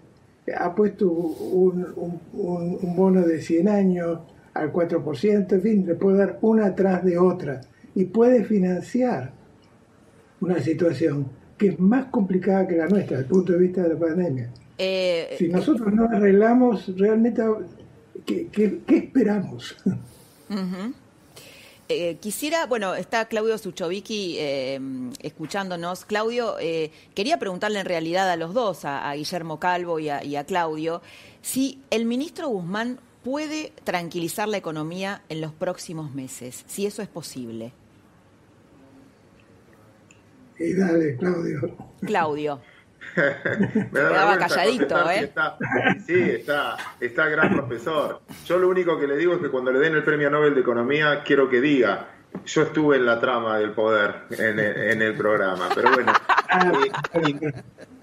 [0.58, 4.20] ha puesto un, un- un- un bono de 100 años
[4.54, 7.60] al 4%, en fin, le puede dar una tras de otra
[7.94, 9.32] y puede financiar
[10.41, 13.89] una situación que es más complicada que la nuestra desde el punto de vista de
[13.89, 14.50] la pandemia.
[14.78, 17.41] Eh, Si nosotros no arreglamos realmente,
[18.26, 19.76] ¿qué, qué- qué esperamos?
[21.88, 24.79] Eh, quisiera, bueno, está Claudio Suchovicki eh,
[25.21, 26.05] escuchándonos.
[26.05, 30.23] Claudio, eh, quería preguntarle en realidad a los dos, a, a Guillermo Calvo y a,
[30.23, 31.03] y a Claudio,
[31.43, 37.08] si el ministro Guzmán puede tranquilizar la economía en los próximos meses, si eso es
[37.08, 37.71] posible.
[40.58, 41.75] Y dale, Claudio.
[42.01, 42.62] Claudio?
[43.91, 45.20] Me da Quedaba calladito, ¿eh?
[45.24, 45.58] está-
[46.06, 48.22] sí, está, está gran profesor.
[48.46, 50.62] Yo lo único que le digo es que cuando le den el premio Nobel de
[50.62, 52.08] Economía, quiero que diga,
[52.46, 55.70] yo estuve en la trama del poder en el, en el programa.
[55.74, 56.12] Pero bueno,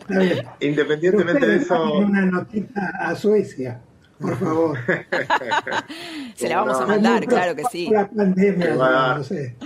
[0.03, 0.43] Está bien.
[0.61, 1.93] independientemente de eso...
[1.95, 3.81] una notita a Suecia,
[4.21, 4.79] por favor.
[6.35, 7.89] Se la vamos a mandar, claro que sí.
[7.91, 9.57] La pandemia, no sé.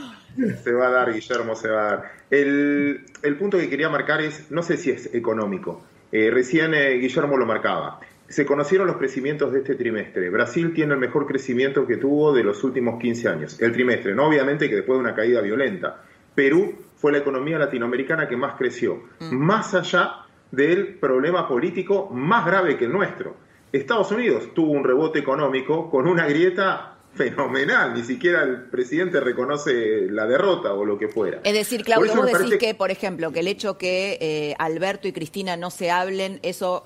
[0.63, 2.13] Se va a dar, Guillermo, se va a dar.
[2.31, 5.83] El, el punto que quería marcar es, no sé si es económico.
[6.13, 8.01] Eh, recién eh, Guillermo lo marcaba.
[8.29, 10.31] Se conocieron los crecimientos de este trimestre.
[10.31, 13.61] Brasil tiene el mejor crecimiento que tuvo de los últimos 15 años.
[13.61, 16.03] El trimestre, no obviamente que después de una caída violenta.
[16.35, 22.77] Perú fue la economía latinoamericana que más creció, más allá del problema político más grave
[22.77, 23.37] que el nuestro.
[23.73, 30.09] Estados Unidos tuvo un rebote económico con una grieta fenomenal, ni siquiera el presidente reconoce
[30.11, 31.41] la derrota o lo que fuera.
[31.45, 35.09] Es decir, Claudio, vos decís parece- que, por ejemplo, que el hecho que eh, Alberto
[35.09, 36.85] y Cristina no se hablen, eso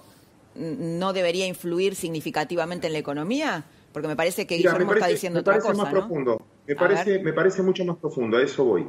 [0.55, 3.65] no debería influir significativamente en la economía?
[3.93, 5.99] Porque me parece que Mira, Guillermo está diciendo me otra parece cosa, más ¿no?
[6.01, 6.43] profundo.
[6.67, 8.87] Me parece, me parece mucho más profundo, a eso voy.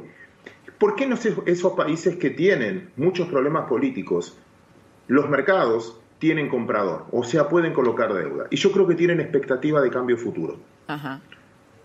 [0.78, 4.36] ¿Por qué no sé, esos países que tienen muchos problemas políticos,
[5.08, 8.46] los mercados tienen comprador, o sea, pueden colocar deuda?
[8.48, 10.56] Y yo creo que tienen expectativa de cambio futuro.
[10.86, 11.20] Ajá.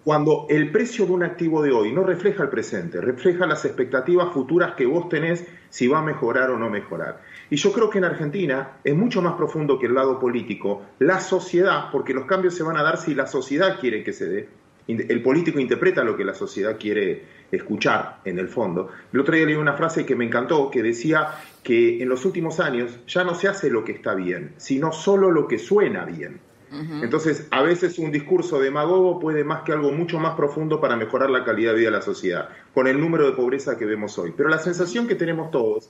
[0.04, 4.32] Cuando el precio de un activo de hoy no refleja el presente, refleja las expectativas
[4.32, 7.20] futuras que vos tenés si va a mejorar o no mejorar.
[7.50, 11.20] Y yo creo que en Argentina es mucho más profundo que el lado político, la
[11.20, 14.50] sociedad, porque los cambios se van a dar si la sociedad quiere que se dé.
[14.88, 18.90] El político interpreta lo que la sociedad quiere escuchar en el fondo.
[19.14, 22.60] El otro día leí una frase que me encantó, que decía que en los últimos
[22.60, 26.40] años ya no se hace lo que está bien, sino solo lo que suena bien.
[26.70, 31.30] Entonces, a veces un discurso demagogo puede más que algo mucho más profundo para mejorar
[31.30, 34.34] la calidad de vida de la sociedad, con el número de pobreza que vemos hoy.
[34.36, 35.90] Pero la sensación que tenemos todos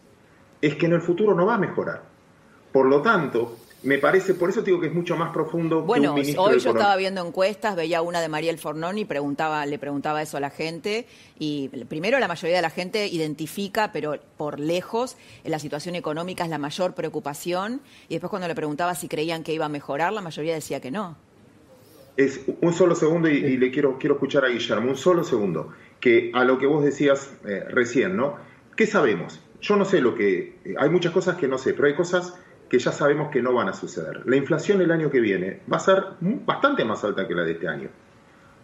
[0.61, 2.03] es que en el futuro no va a mejorar.
[2.71, 3.57] Por lo tanto,
[3.87, 6.59] me parece, por eso digo que es mucho más profundo que Bueno, un ministro hoy
[6.59, 10.41] yo estaba viendo encuestas, veía una de Mariel Fornoni y preguntaba, le preguntaba eso a
[10.41, 11.05] la gente.
[11.39, 16.49] Y primero la mayoría de la gente identifica, pero por lejos, la situación económica es
[16.49, 17.79] la mayor preocupación.
[18.09, 20.91] Y después cuando le preguntaba si creían que iba a mejorar, la mayoría decía que
[20.91, 21.15] no.
[22.17, 25.71] Es un solo segundo y, y le quiero, quiero escuchar a Guillermo, un solo segundo,
[26.01, 28.35] que a lo que vos decías eh, recién, ¿no?
[28.75, 29.39] ¿Qué sabemos?
[29.61, 30.57] Yo no sé lo que...
[30.65, 32.33] eh, hay muchas cosas que no sé, pero hay cosas
[32.69, 34.23] que ya sabemos que no van a suceder.
[34.25, 37.51] La inflación el año que viene va a ser bastante más alta que la de
[37.53, 37.89] este año.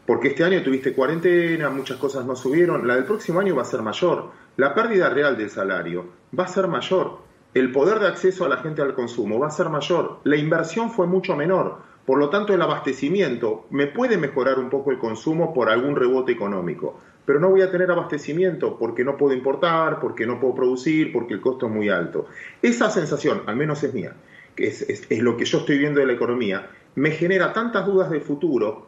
[0.06, 3.66] Porque este año tuviste cuarentena, muchas cosas no subieron, la del próximo año va a
[3.66, 4.32] ser mayor.
[4.58, 6.06] La pérdida real del salario
[6.38, 7.20] va a ser mayor.
[7.54, 10.20] El poder de acceso a la gente al consumo va a ser mayor.
[10.24, 11.78] La inversión fue mucho menor.
[12.06, 16.34] Por lo tanto, el abastecimiento me puede mejorar un poco el consumo por algún rebote
[16.34, 17.00] económico.
[17.26, 21.34] Pero no voy a tener abastecimiento porque no puedo importar, porque no puedo producir, porque
[21.36, 22.28] el costo es muy alto.
[22.62, 24.14] Esa sensación, al menos es mía,
[24.56, 27.86] que es, es- es lo que yo estoy viendo de la economía, me genera tantas
[27.86, 28.88] dudas del futuro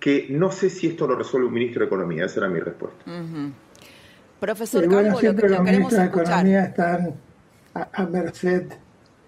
[0.00, 2.24] que no sé si esto lo resuelve un ministro de Economía.
[2.24, 3.04] Esa era mi respuesta.
[4.40, 6.06] Profesor bueno, lo siempre que los lo ministros de.
[6.06, 7.14] Economía están
[7.74, 8.64] a, a merced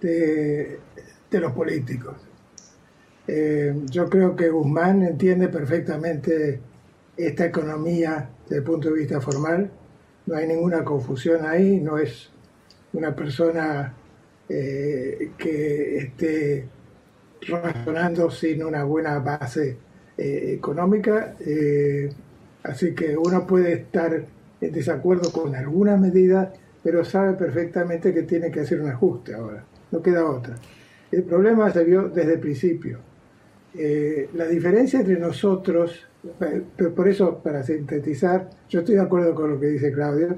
[0.00, 0.80] de,
[1.30, 2.14] de los políticos.
[3.28, 6.60] Eh, yo creo que Guzmán entiende perfectamente
[7.26, 9.70] esta economía desde el punto de vista formal.
[10.26, 12.30] No hay ninguna confusión ahí, no es
[12.92, 13.94] una persona
[14.48, 16.68] eh, que esté
[17.48, 19.76] razonando sin una buena base
[20.16, 21.34] eh, económica.
[21.40, 22.10] eh,
[22.62, 24.24] así que uno puede estar
[24.60, 26.48] en desacuerdo con algunas medidas,
[26.82, 29.64] pero sabe perfectamente que tiene que hacer un ajuste ahora.
[29.90, 30.56] No queda otra.
[31.10, 32.98] El problema se vio desde el principio.
[33.74, 36.06] Eh, la diferencia entre nosotros,
[36.40, 40.36] eh, por eso, para sintetizar, yo estoy de acuerdo con lo que dice Claudio.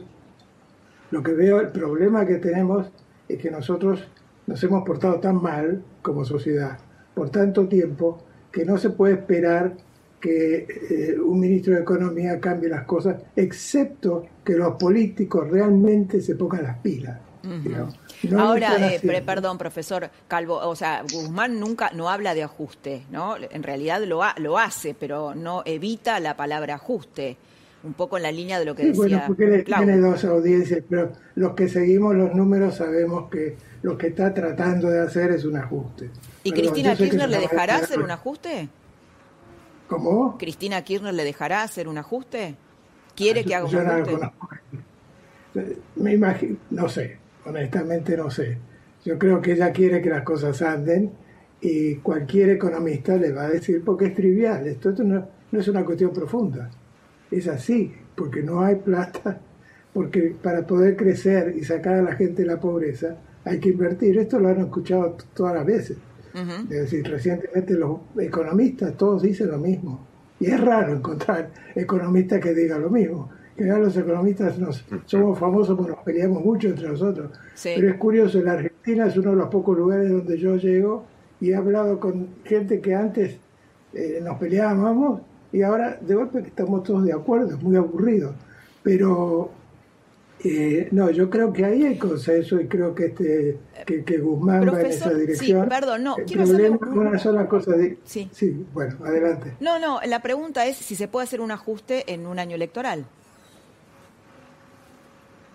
[1.11, 2.91] Lo que veo, el problema que tenemos
[3.29, 4.07] es que nosotros
[4.47, 6.79] nos hemos portado tan mal como sociedad
[7.15, 8.19] por tanto tiempo
[8.51, 9.77] que no se puede esperar
[10.21, 16.35] que eh, un ministro de Economía cambie las cosas, excepto que los políticos realmente se
[16.35, 17.21] pongan las pilas.
[17.63, 17.99] digamos.
[18.23, 23.03] No Ahora, eh, pre- perdón, profesor Calvo, o sea, Guzmán nunca no habla de ajuste,
[23.11, 23.37] ¿no?
[23.37, 27.37] En realidad lo, ha- lo hace, pero no evita la palabra ajuste.
[27.83, 30.83] Un poco en la línea de lo que Sí, decía bueno, porque tiene dos audiencias,
[30.89, 35.45] pero los que seguimos los números sabemos que lo que está tratando de hacer es
[35.45, 36.11] un ajuste.
[36.43, 38.69] ¿Y Perdón, Cristina Kirchner le dejará hacer un ajuste?
[39.87, 40.39] ¿Cómo?
[40.39, 42.57] ¿Cristina Kirchner le dejará hacer un ajuste?
[43.15, 44.13] ¿Quiere que haga un no ajuste?
[44.13, 44.49] conozco.
[45.97, 48.59] Me imagino, no sé, honestamente no sé.
[49.05, 51.13] Yo creo que ella quiere que las cosas anden
[51.61, 55.69] y cualquier economista le va a decir, porque es trivial, esto, esto no, no es
[55.69, 56.71] una cuestión profunda.
[57.31, 59.41] Es así, porque no hay plata
[59.95, 64.19] porque para poder crecer y sacar a la gente de la pobreza hay que invertir.
[64.19, 65.97] Esto lo han escuchado todas las veces.
[66.35, 70.05] Es decir, recientemente los economistas todos dicen lo mismo.
[70.41, 73.31] Y es raro encontrar economistas que digan lo mismo.
[73.57, 77.31] Que los economistas nos, somos famosos porque nos peleamos mucho entre nosotros.
[77.63, 81.05] Pero es curioso, la Argentina es uno de los pocos lugares donde yo llego
[81.41, 83.37] y he hablado con gente que antes
[83.93, 85.21] eh, nos peleábamos
[85.53, 88.35] y ahora de golpe estamos todos de acuerdo, es muy aburrido.
[88.83, 89.51] Pero
[90.43, 94.81] eh, no, yo creo que ahí hay consenso y creo que este que, Guzmán va
[94.81, 95.63] en esa dirección.
[95.63, 97.73] Sí, perdón, no, El quiero problema una sola cosa.
[97.73, 98.29] De, sí.
[98.33, 99.55] sí, bueno, adelante.
[99.61, 103.07] No, no, la pregunta es si se puede hacer un ajuste en un año electoral.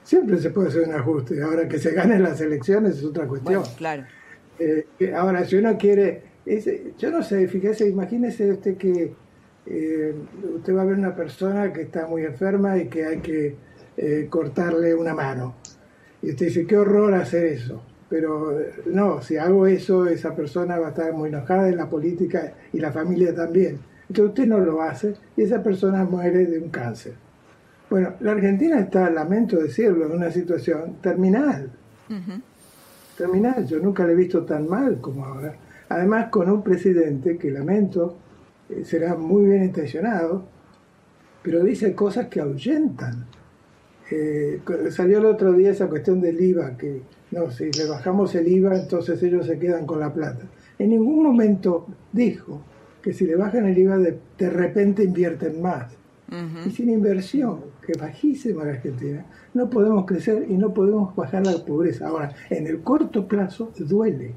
[0.09, 1.39] Siempre se puede hacer un ajuste.
[1.43, 3.59] Ahora que se ganen las elecciones es otra cuestión.
[3.59, 4.05] Bueno, claro.
[4.57, 6.23] Eh, ahora, si uno quiere,
[6.97, 9.13] yo no sé, fíjese, imagínese usted que
[9.67, 10.15] eh,
[10.55, 13.55] usted va a ver una persona que está muy enferma y que hay que
[13.97, 15.57] eh, cortarle una mano.
[16.23, 17.83] Y usted dice, qué horror hacer eso.
[18.09, 22.55] Pero no, si hago eso, esa persona va a estar muy enojada en la política
[22.73, 23.77] y la familia también.
[24.09, 27.13] Entonces usted no lo hace y esa persona muere de un cáncer.
[27.89, 31.71] Bueno, la Argentina está, lamento decirlo, en una situación terminal.
[33.17, 35.55] Terminal, yo nunca la he visto tan mal como ahora.
[35.89, 38.15] Además, con un presidente que lamento,
[38.69, 40.45] eh, será muy bien intencionado,
[41.41, 43.25] pero dice cosas que ahuyentan.
[44.11, 44.61] Eh,
[44.91, 48.79] salió el otro día esa cuestión del IVA, que no, si le bajamos el IVA,
[48.79, 50.45] entonces ellos se quedan con la plata.
[50.77, 52.61] En ningún momento dijo
[53.01, 55.93] que si le bajan el IVA de, de repente invierten más.
[56.65, 59.25] Y sin inversión, que es bajísima la Argentina,
[59.55, 62.07] no podemos crecer y no podemos bajar la pobreza.
[62.07, 64.35] Ahora, en el corto plazo duele.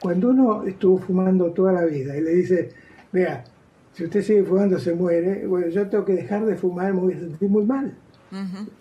[0.00, 2.70] Cuando uno estuvo fumando toda la vida y le dice,
[3.12, 3.44] vea,
[3.92, 7.12] si usted sigue fumando se muere, bueno, yo tengo que dejar de fumar, me voy
[7.14, 7.96] a sentir muy mal.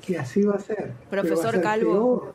[0.08, 0.94] Y así va a ser.
[1.10, 2.34] Profesor Calvo,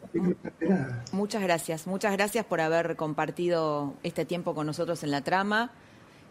[1.11, 1.87] muchas gracias.
[1.89, 5.73] Muchas gracias por haber compartido este tiempo con nosotros en la trama.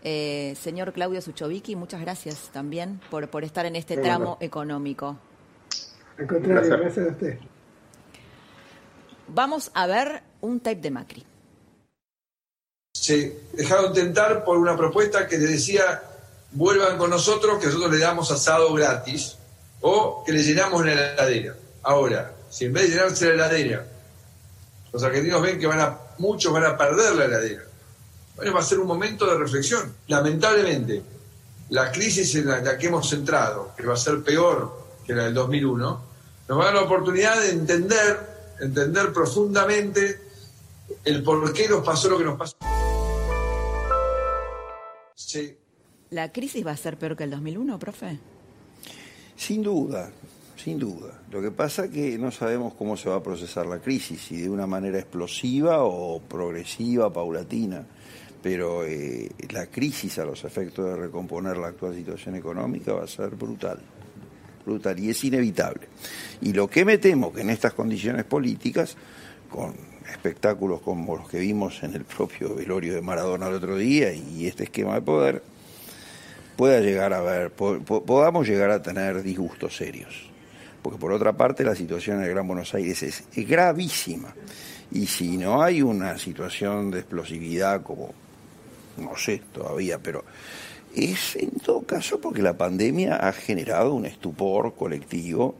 [0.04, 5.18] Eh, señor Claudio Suchovicki, muchas gracias también por, por estar en este tramo económico.
[6.22, 7.39] Al contrario, gracias a usted.
[9.28, 11.26] Vamos a ver un tape de Macri.
[12.93, 16.03] Se dejaron tentar por una propuesta que le decía
[16.51, 19.38] vuelvan con nosotros que nosotros le damos asado gratis
[19.82, 21.55] o que le llenamos la heladera.
[21.82, 23.88] Ahora, si en vez de llenarse la heladera,
[24.93, 27.63] los argentinos ven que van a, muchos van a perder la heladera,
[28.36, 29.95] bueno, va a ser un momento de reflexión.
[30.07, 31.01] Lamentablemente,
[31.69, 35.34] la crisis en la, que hemos entrado, que va a ser peor que la del
[35.34, 36.11] 2001,
[36.52, 38.20] nos va a dar la oportunidad de entender,
[38.60, 40.20] entender profundamente
[41.06, 42.58] el por qué nos pasó lo que nos pasó.
[45.16, 45.56] Sí.
[46.10, 48.20] ¿La crisis va a ser peor que el 2001, profe?
[49.38, 50.12] Sin duda,
[50.58, 51.22] sin duda.
[51.32, 54.41] Lo que pasa es que no sabemos cómo se va a procesar la crisis, si
[54.41, 57.86] de una manera explosiva o progresiva, paulatina.
[58.43, 63.08] Pero eh, la crisis a los efectos de recomponer la actual situación económica va a
[63.08, 63.80] ser brutal.
[64.64, 65.88] Brutal y es inevitable.
[66.41, 68.95] Y lo que me temo que en estas condiciones políticas,
[69.49, 69.74] con
[70.12, 74.47] espectáculos como los que vimos en el propio velorio de Maradona el otro día y
[74.47, 75.43] este esquema de poder,
[76.55, 80.30] pueda llegar a ver, podamos llegar a tener disgustos serios.
[80.82, 84.34] Porque por otra parte la situación en el Gran Buenos Aires es gravísima.
[84.91, 88.14] Y si no hay una situación de explosividad como,
[88.97, 90.24] no sé todavía, pero
[90.95, 95.55] es en todo caso porque la pandemia ha generado un estupor colectivo,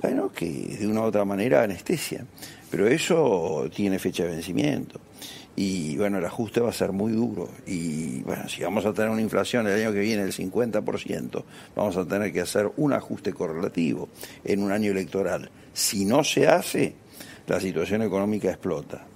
[0.00, 2.24] bueno, que de una u otra manera anestesia.
[2.70, 5.00] Pero eso tiene fecha de vencimiento
[5.56, 7.48] y bueno, el ajuste va a ser muy duro.
[7.66, 11.44] Y bueno, si vamos a tener una inflación el año que viene del 50%,
[11.74, 14.10] vamos a tener que hacer un ajuste correlativo
[14.44, 15.50] en un año electoral.
[15.72, 16.94] Si no se hace,
[17.46, 19.06] la situación económica explota.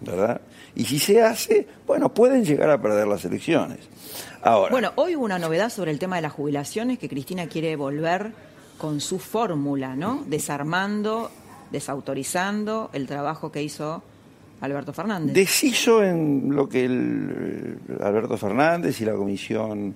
[0.00, 0.40] ¿Verdad?
[0.74, 3.78] Y si se hace, bueno, pueden llegar a perder las elecciones.
[4.42, 4.70] Ahora.
[4.70, 8.32] Bueno, hoy hubo una novedad sobre el tema de las jubilaciones que Cristina quiere volver
[8.78, 10.24] con su fórmula, ¿no?
[10.26, 11.30] Desarmando,
[11.70, 14.02] desautorizando el trabajo que hizo
[14.60, 15.34] Alberto Fernández.
[15.34, 19.94] Deshizo en lo que el, Alberto Fernández y la comisión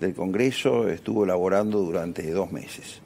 [0.00, 3.00] del Congreso estuvo elaborando durante dos meses.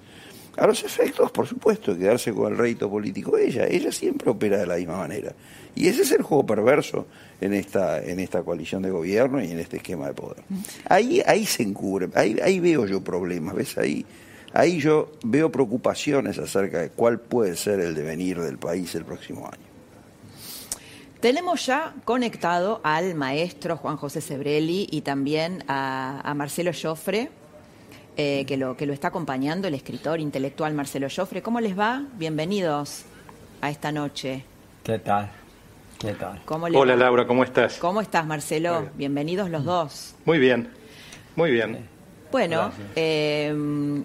[0.57, 3.67] A los efectos, por supuesto, de quedarse con el rédito político ella.
[3.67, 5.33] Ella siempre opera de la misma manera.
[5.75, 7.07] Y ese es el juego perverso
[7.41, 10.43] en esta, en esta coalición de gobierno y en este esquema de poder.
[10.89, 13.79] Ahí, ahí se encubre, ahí, ahí veo yo problemas, ¿ves?
[13.79, 14.05] Ahí,
[14.53, 19.47] ahí yo veo preocupaciones acerca de cuál puede ser el devenir del país el próximo
[19.47, 19.71] año.
[21.21, 27.31] Tenemos ya conectado al maestro Juan José Sebrelli y también a, Marcelo Joffre.
[28.17, 31.43] eh, que, lo, que lo está acompañando, el escritor intelectual Marcelo Joffre.
[31.43, 32.05] ¿Cómo les va?
[32.19, 33.05] Bienvenidos
[33.61, 34.45] a esta noche.
[34.83, 35.31] ¿Qué tal?
[36.01, 36.41] ¿Qué tal?
[36.47, 37.01] ¿Cómo le Hola va?
[37.01, 37.77] Laura, ¿cómo estás?
[37.79, 38.89] ¿Cómo estás, Marcelo?
[38.95, 40.15] Bienvenidos los dos.
[40.25, 40.69] Muy bien,
[41.37, 41.87] muy bien.
[42.33, 43.53] Bueno, eh,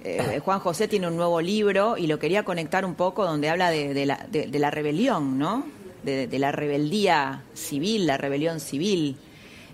[0.04, 3.70] eh, Juan José tiene un nuevo libro y lo quería conectar un poco donde habla
[3.70, 5.64] de, de la, de- de la rebelión, ¿no?
[6.04, 9.16] De, de la rebeldía civil, la rebelión civil.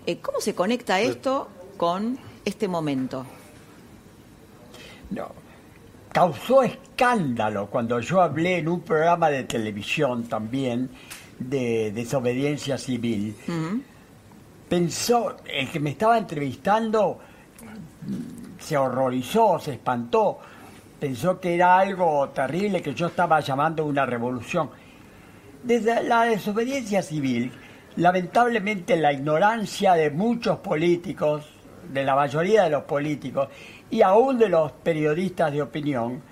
[0.06, 3.26] Eh, ¿Cómo se conecta esto con este momento?
[5.10, 5.28] No.
[6.12, 10.90] Causó escándalo cuando yo hablé en un programa de televisión también
[11.38, 13.36] de desobediencia civil.
[14.68, 17.18] Pensó, el que me estaba entrevistando
[18.58, 20.38] se horrorizó, se espantó,
[20.98, 24.70] pensó que era algo terrible que yo estaba llamando una revolución.
[25.62, 27.52] Desde la desobediencia civil,
[27.96, 31.44] lamentablemente la ignorancia de muchos políticos,
[31.92, 33.48] de la mayoría de los políticos
[33.90, 36.22] y aún de los periodistas de opinión,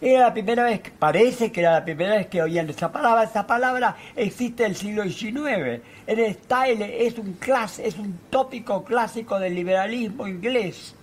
[0.00, 3.24] era la primera vez, parece que era la primera vez que oían esa palabra.
[3.24, 5.82] Esa palabra existe del siglo XIX.
[6.06, 10.94] El style es un clas, es un tópico clásico del liberalismo inglés.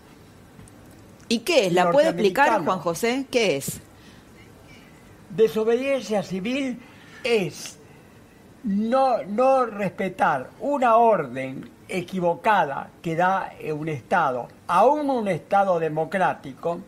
[1.27, 1.73] ¿Y qué es?
[1.73, 2.63] ¿La puede explicar.
[2.63, 3.25] Juan José?
[3.29, 3.81] ¿Qué es?
[5.29, 6.79] Desobediencia civil
[7.23, 7.77] es
[8.63, 16.79] no, no respetar una orden equivocada que da un Estado, aún un Estado democrático,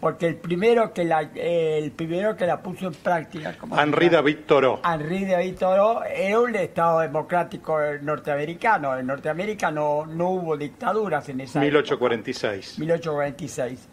[0.00, 4.08] porque el primero que la, eh, el primero que la puso en práctica, como Henri
[4.08, 4.80] David Thoreau.
[4.84, 8.96] Henri David Thoreau era un Estado democrático norteamericano.
[8.98, 11.64] En Norteamérica no, no hubo dictaduras en esa época.
[11.66, 12.78] 1846.
[12.78, 13.88] 1846.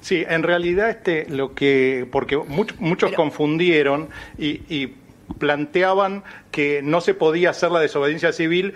[0.00, 4.08] Sí, en realidad este lo que porque much- muchos confundieron
[4.38, 4.94] y, y
[5.38, 8.74] planteaban que no se podía hacer la desobediencia civil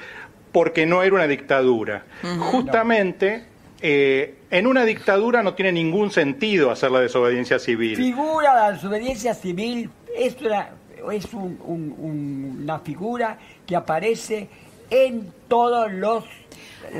[0.51, 2.05] porque no era una dictadura.
[2.39, 3.45] Justamente
[3.83, 7.97] eh, en una dictadura no tiene ningún sentido hacer la desobediencia civil.
[7.97, 10.71] Figura la desobediencia civil es una,
[11.13, 14.49] es un- un- un- una figura que aparece
[14.91, 16.25] en todos los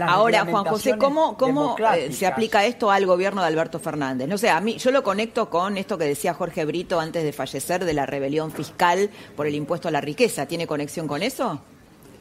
[0.03, 4.29] Ahora, Juan José, ¿cómo, cómo eh, se aplica esto al gobierno de Alberto Fernández?
[4.29, 7.33] No sé, a mí yo lo conecto con esto que decía Jorge Brito antes de
[7.33, 10.47] fallecer de la rebelión fiscal por el impuesto a la riqueza.
[10.47, 11.61] ¿Tiene conexión con eso?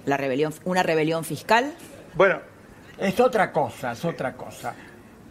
[0.05, 1.73] La rebelión, una rebelión fiscal.
[2.15, 2.39] Bueno,
[2.99, 4.73] es otra cosa, es otra cosa.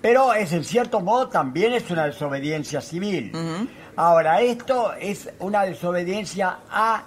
[0.00, 3.32] Pero es en cierto modo también es una desobediencia civil.
[3.96, 7.02] Ahora, esto es una desobediencia a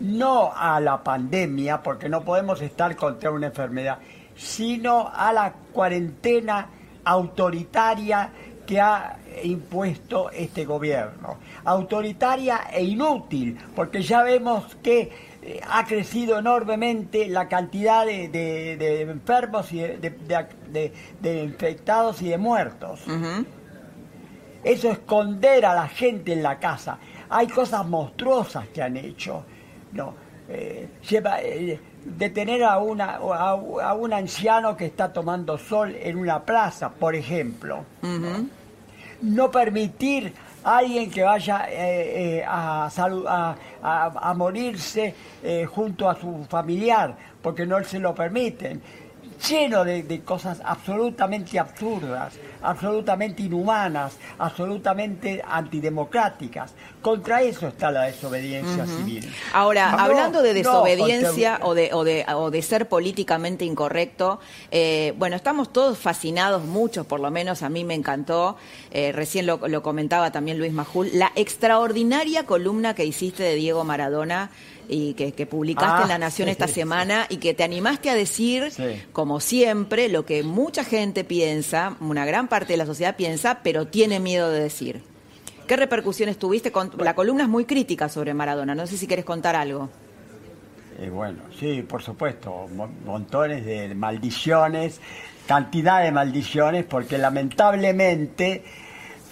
[0.00, 3.98] no a la pandemia, porque no podemos estar contra una enfermedad,
[4.34, 6.68] sino a la cuarentena
[7.04, 8.30] autoritaria
[8.66, 11.36] que ha impuesto este gobierno.
[11.64, 15.33] Autoritaria e inútil, porque ya vemos que
[15.68, 20.92] ha crecido enormemente la cantidad de, de- de enfermos y de,
[21.44, 23.00] infectados y de muertos.
[24.62, 26.98] Eso esconder a la gente en la casa.
[27.28, 29.44] Hay cosas monstruosas que han hecho.
[29.92, 30.14] No,
[30.48, 36.16] eh, lleva, eh, detener a, una, a, a un anciano que está tomando sol en
[36.16, 37.84] una plaza, por ejemplo.
[39.22, 40.32] No permitir
[40.64, 46.44] alguien que vaya eh, eh, a, salu- a, a- a morirse eh, junto a su
[46.48, 48.80] familiar, porque no se lo permiten.
[49.48, 56.72] Lleno de, de cosas absolutamente absurdas, absolutamente inhumanas, absolutamente antidemocráticas.
[57.02, 59.30] Contra eso está la desobediencia civil.
[59.52, 65.12] Ahora, No, hablando de desobediencia o, de, o, de, o de ser políticamente incorrecto, eh,
[65.18, 68.56] bueno, estamos todos fascinados, muchos por lo menos, a mí me encantó,
[68.90, 73.84] eh, recién lo, lo comentaba también Luis Majul, la extraordinaria columna que hiciste de Diego
[73.84, 74.50] Maradona
[74.88, 76.74] y que, que publicaste Ah, en La Nación sí, esta sí.
[76.74, 78.70] semana y que te animaste a decir,
[79.12, 83.86] como siempre, lo que mucha gente piensa, una gran parte de la sociedad piensa, pero
[83.86, 85.02] tiene miedo de decir.
[85.66, 86.70] ¿Qué repercusiones tuviste?
[86.72, 89.88] Con, la columna es muy crítica sobre Maradona, no sé si quieres contar algo.
[90.98, 95.00] Eh, bueno, sí, por supuesto, mo- montones de maldiciones,
[95.46, 98.62] cantidad de maldiciones, porque lamentablemente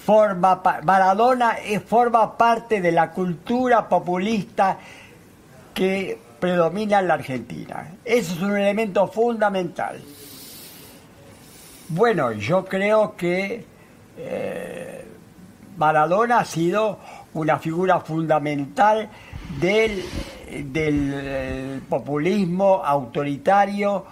[0.05, 4.78] forma Maradona eh, forma parte de la cultura populista
[5.74, 7.94] que predomina en la Argentina.
[8.04, 10.00] Eso es un elemento fundamental.
[11.88, 13.64] Bueno, yo creo que
[14.16, 15.04] eh,
[15.76, 16.98] Maradona ha sido
[17.34, 19.08] una figura fundamental
[19.60, 20.02] del,
[20.72, 24.04] del eh, populismo autoritario,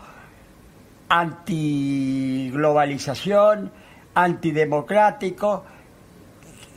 [1.08, 3.72] antiglobalización,
[4.14, 5.64] antidemocrático,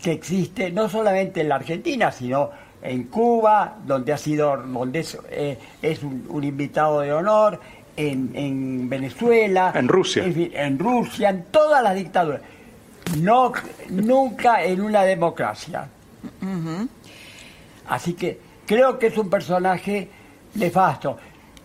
[0.01, 5.17] que existe no solamente en la Argentina, sino en Cuba, donde ha sido, donde es,
[5.29, 7.59] eh, es un, un invitado de honor,
[7.95, 9.71] en, en Venezuela.
[9.75, 10.23] En Rusia.
[10.25, 12.41] En, fin, en Rusia, en todas las dictaduras.
[13.17, 13.51] No,
[13.89, 15.87] nunca en una democracia.
[17.87, 20.09] Así que creo que es un personaje
[20.55, 21.17] nefasto,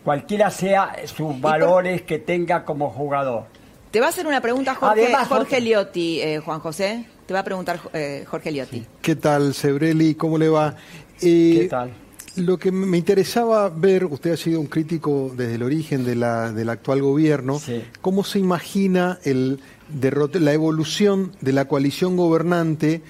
[0.02, 3.44] cualquiera sea sus valores que tenga como jugador.
[3.90, 7.06] Te va a hacer una pregunta Jorge, Además, Jorge Liotti, eh, Juan José.
[7.24, 8.84] Te va a preguntar eh, Jorge Liotti.
[9.00, 10.14] ¿Qué tal, Sebrelli?
[10.14, 10.74] ¿Cómo le va?
[11.20, 11.92] ¿Qué tal?
[12.36, 16.52] Lo que me interesaba ver, usted ha sido un crítico desde el origen de la,
[16.52, 17.60] del actual gobierno,
[18.00, 23.02] ¿cómo se imagina el derrote, la evolución de la coalición gobernante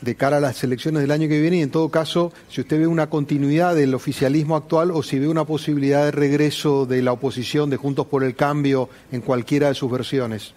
[0.00, 2.78] de cara a las elecciones del año que viene y en todo caso, si usted
[2.78, 7.12] ve una continuidad del oficialismo actual o si ve una posibilidad de regreso de la
[7.12, 10.54] oposición de Juntos por el Cambio en cualquiera de sus versiones?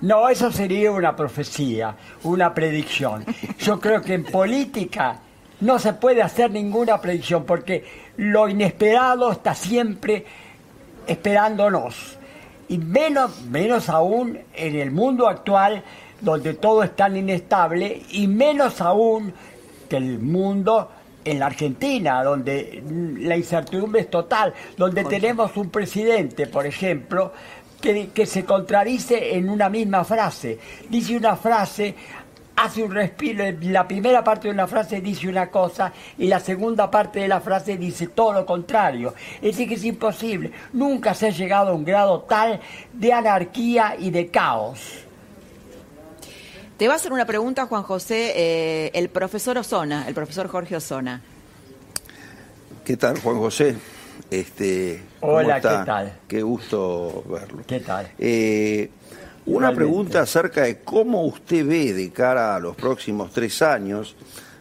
[0.00, 3.24] No, eso sería una profecía, una predicción.
[3.58, 5.18] Yo creo que en política
[5.60, 7.84] no se puede hacer ninguna predicción porque
[8.16, 10.24] lo inesperado está siempre
[11.06, 12.18] esperándonos.
[12.68, 15.82] Y menos, menos aún en el mundo actual
[16.20, 19.32] donde todo es tan inestable y menos aún
[19.88, 20.90] que el mundo
[21.24, 22.82] en la Argentina, donde
[23.18, 27.32] la incertidumbre es total, donde tenemos un presidente, por ejemplo,
[27.84, 30.58] que, que se contradice en una misma frase.
[30.88, 31.94] Dice una frase,
[32.56, 36.90] hace un respiro, la primera parte de una frase dice una cosa y la segunda
[36.90, 39.12] parte de la frase dice todo lo contrario.
[39.36, 40.50] Es decir, que es imposible.
[40.72, 42.58] Nunca se ha llegado a un grado tal
[42.94, 44.80] de anarquía y de caos.
[46.78, 50.74] Te va a hacer una pregunta, Juan José, eh, el profesor Osona, el profesor Jorge
[50.74, 51.20] Osona.
[52.82, 53.76] ¿Qué tal, Juan José?
[54.30, 55.56] Este, ¿cómo Hola?
[55.56, 56.18] ¿qué tal?
[56.28, 57.62] Qué gusto verlo.
[57.66, 58.08] ¿Qué tal?
[58.18, 58.90] Eh,
[59.46, 64.16] una pregunta acerca de cómo usted ve de cara a los próximos tres años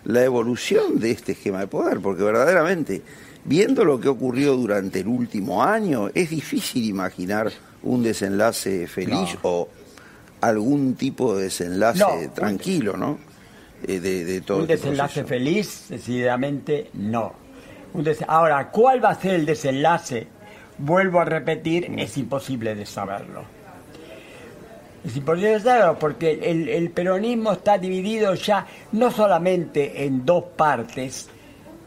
[0.05, 3.01] la evolución de este esquema de poder, porque verdaderamente,
[3.45, 7.51] viendo lo que ha ocurrido durante el último año, es difícil imaginar
[7.83, 9.69] un desenlace feliz o
[10.41, 13.17] algún tipo de desenlace No, tranquilo, ¿no?
[13.85, 15.27] Eh, de, de todo un este desenlace proceso.
[15.27, 17.42] feliz, decididamente no.
[18.27, 20.27] Ahora, ¿cuál va a ser el desenlace?
[20.79, 23.43] Vuelvo a repetir, es imposible de saberlo.
[25.05, 31.29] Es imposible de saberlo porque el, peronismo está dividido ya no solamente en dos partes,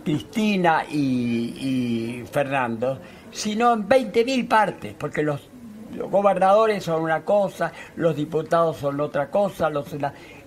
[0.05, 3.01] Cristina y, Fernando,
[3.33, 5.49] sino en 20.000 partes, porque los,
[5.97, 9.87] los gobernadores son una cosa, los diputados son otra cosa, los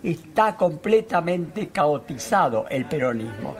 [0.01, 3.57] está completamente caotizado el peronismo.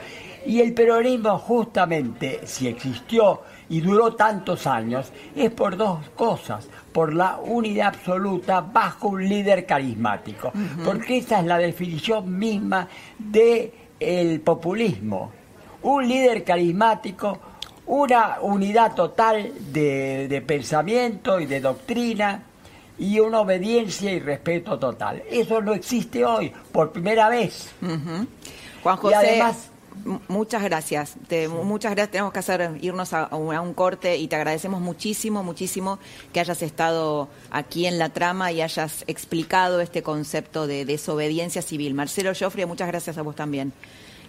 [0.50, 6.68] Y el peronismo justamente, si existió y duró tantos años, es por dos cosas.
[6.91, 10.52] Por la unidad absoluta bajo un líder carismático.
[10.84, 12.88] Porque esa es la definición misma
[13.20, 15.32] del populismo.
[15.84, 17.38] Un líder carismático,
[17.86, 22.41] una unidad total de, de pensamiento y de doctrina
[22.97, 25.22] y una obediencia y respeto total.
[25.30, 27.72] Eso no existe hoy, por primera vez.
[27.80, 29.70] Juan Y José, además-
[30.28, 31.14] muchas gracias.
[31.28, 32.12] Te- muchas gracias.
[32.12, 36.00] Tenemos que hacer irnos a, a un, a un corte y te agradecemos muchísimo, muchísimo
[36.34, 41.93] que hayas estado aquí en la trama y hayas explicado este concepto de desobediencia civil.
[41.93, 43.74] Marcelo Joffre, muchas gracias a vos también.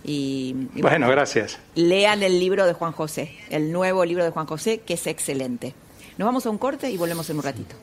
[0.03, 1.59] Y, y Bueno, gracias.
[1.75, 5.75] lean el libro de Juan José, el nuevo libro de Juan José, que es excelente.
[6.17, 7.77] Nos vamos a un corte y volvemos en un ratito.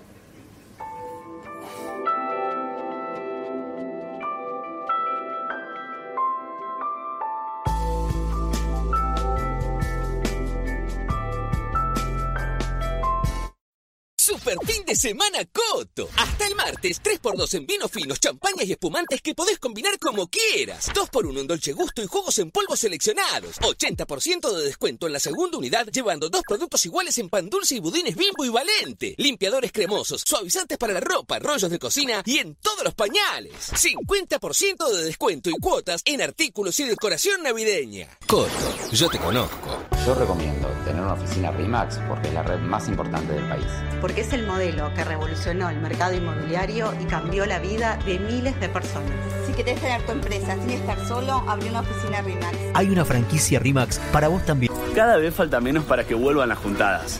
[14.47, 16.07] Fin de semana Coto.
[16.15, 20.87] Hasta el martes, 3x2 en vinos finos, champañas y espumantes que podés combinar como quieras.
[20.93, 23.59] 2x1 en dolce gusto y jugos en polvo seleccionados.
[23.59, 27.79] 80% de descuento en la segunda unidad, llevando dos productos iguales en pan dulce y
[27.79, 29.15] budines bimbo y valente.
[29.17, 33.53] Limpiadores cremosos, suavizantes para la ropa, rollos de cocina y en todos los pañales.
[33.73, 38.07] 50% de descuento y cuotas en artículos y decoración navideña.
[38.25, 38.49] Coto,
[38.93, 39.96] yo te conozco.
[40.07, 43.65] Yo recomiendo tener una oficina RIMAX porque es la red más importante del país.
[43.99, 48.57] porque es el modelo que revolucionó el mercado inmobiliario y cambió la vida de miles
[48.61, 49.11] de personas.
[49.45, 52.57] Si querés tener tu empresa sin estar solo, abrí una oficina RIMAX.
[52.73, 54.71] Hay una franquicia RIMAX para vos también.
[54.95, 57.19] Cada vez falta menos para que vuelvan las juntadas.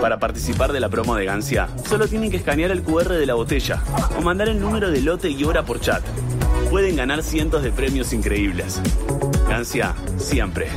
[0.00, 3.34] Para participar de la promo de Gancia, solo tienen que escanear el QR de la
[3.34, 3.82] botella
[4.16, 6.04] o mandar el número de lote y hora por chat.
[6.70, 8.80] Pueden ganar cientos de premios increíbles.
[9.48, 10.68] Gancia, siempre.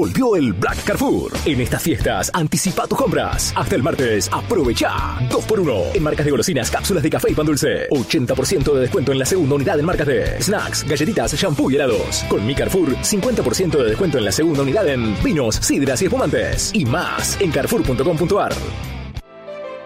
[0.00, 1.30] Volvió el Black Carrefour.
[1.44, 3.52] En estas fiestas, anticipa tus compras.
[3.54, 4.88] Hasta el martes, aprovecha
[5.28, 7.86] 2x1 en marcas de golosinas, cápsulas de café y pan dulce.
[7.90, 12.24] 80% de descuento en la segunda unidad en marcas de snacks, galletitas, shampoo y helados.
[12.30, 16.70] Con mi Carrefour, 50% de descuento en la segunda unidad en vinos, sidras y espumantes.
[16.72, 18.54] Y más en carrefour.com.ar.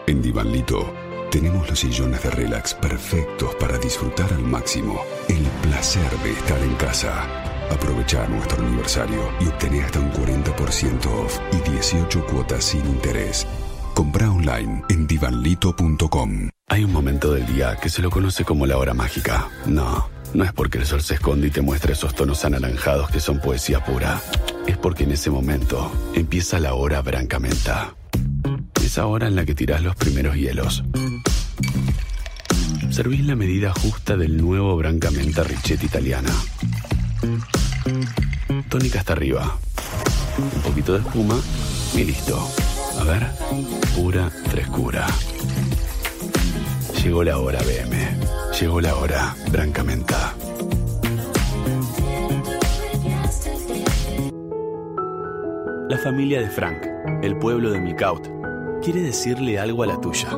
[0.07, 0.95] En Divanlito
[1.33, 6.75] tenemos los sillones de relax perfectos para disfrutar al máximo el placer de estar en
[6.77, 7.54] casa.
[7.71, 13.47] Aprovecha nuestro aniversario y obtené hasta un 40% off y 18 cuotas sin interés.
[13.95, 16.49] Compra online en divanlito.com.
[16.69, 19.49] Hay un momento del día que se lo conoce como la hora mágica.
[19.67, 23.21] No, no es porque el sol se esconde y te muestra esos tonos anaranjados que
[23.21, 24.21] son poesía pura.
[24.67, 27.95] Es porque en ese momento empieza la hora brancamenta.
[28.83, 30.83] Esa hora en la que tirás los primeros hielos.
[32.91, 36.31] Servís la medida justa del nuevo brancamenta Richetti italiana.
[38.69, 39.59] Tónica hasta arriba.
[40.39, 41.37] Un poquito de espuma
[41.95, 42.39] y listo.
[43.01, 43.27] A ver,
[43.97, 45.07] pura frescura.
[47.03, 47.97] Llegó la hora, BM.
[48.61, 50.35] Llegó la hora, Brancamenta.
[55.89, 56.87] La familia de Frank,
[57.23, 58.27] el pueblo de Milcaut,
[58.83, 60.31] quiere decirle algo a la tuya.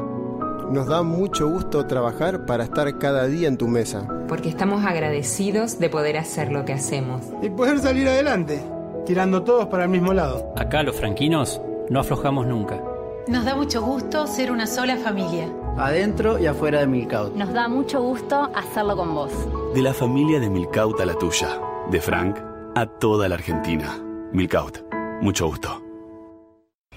[0.70, 4.06] Nos da mucho gusto trabajar para estar cada día en tu mesa.
[4.28, 7.22] Porque estamos agradecidos de poder hacer lo que hacemos.
[7.42, 8.62] Y poder salir adelante,
[9.04, 10.52] tirando todos para el mismo lado.
[10.56, 12.82] Acá los franquinos no aflojamos nunca.
[13.28, 15.52] Nos da mucho gusto ser una sola familia.
[15.76, 17.34] Adentro y afuera de Milcaut.
[17.34, 19.32] Nos da mucho gusto hacerlo con vos.
[19.74, 21.60] De la familia de Milcaut a la tuya.
[21.90, 22.38] De Frank
[22.74, 24.00] a toda la Argentina.
[24.32, 24.78] Milcaut.
[25.20, 25.82] Mucho gusto.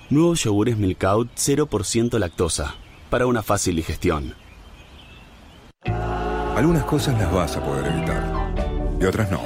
[0.10, 2.76] Nuevos yogures Milcaut 0% lactosa.
[3.10, 4.36] Para una fácil digestión.
[6.60, 8.54] Algunas cosas las vas a poder evitar.
[9.00, 9.40] Y otras no.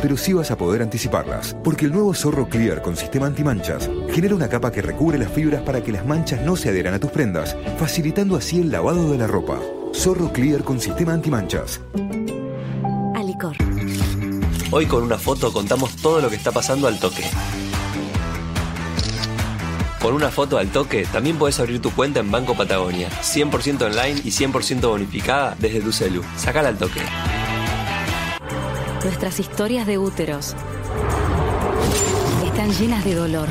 [0.00, 1.56] Pero sí vas a poder anticiparlas.
[1.64, 5.62] Porque el nuevo Zorro Clear con sistema antimanchas genera una capa que recubre las fibras
[5.62, 9.18] para que las manchas no se adheran a tus prendas, facilitando así el lavado de
[9.18, 9.58] la ropa.
[9.92, 11.80] Zorro Clear con sistema antimanchas.
[13.16, 13.56] Alicor.
[14.70, 17.24] Hoy con una foto contamos todo lo que está pasando al toque.
[20.00, 24.22] Con una foto al toque también podés abrir tu cuenta en Banco Patagonia, 100% online
[24.24, 26.24] y 100% bonificada desde tu celu.
[26.36, 27.00] Sacala al toque.
[29.04, 30.54] Nuestras historias de úteros
[32.46, 33.48] están llenas de dolor.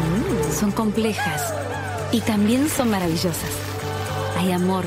[0.00, 1.54] Mm, son complejas
[2.10, 3.50] y también son maravillosas.
[4.38, 4.84] Hay amor.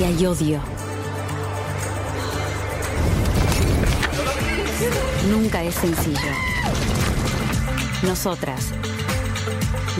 [0.00, 0.77] Y hay odio.
[5.28, 6.30] Nunca es sencillo.
[8.04, 8.72] Nosotras.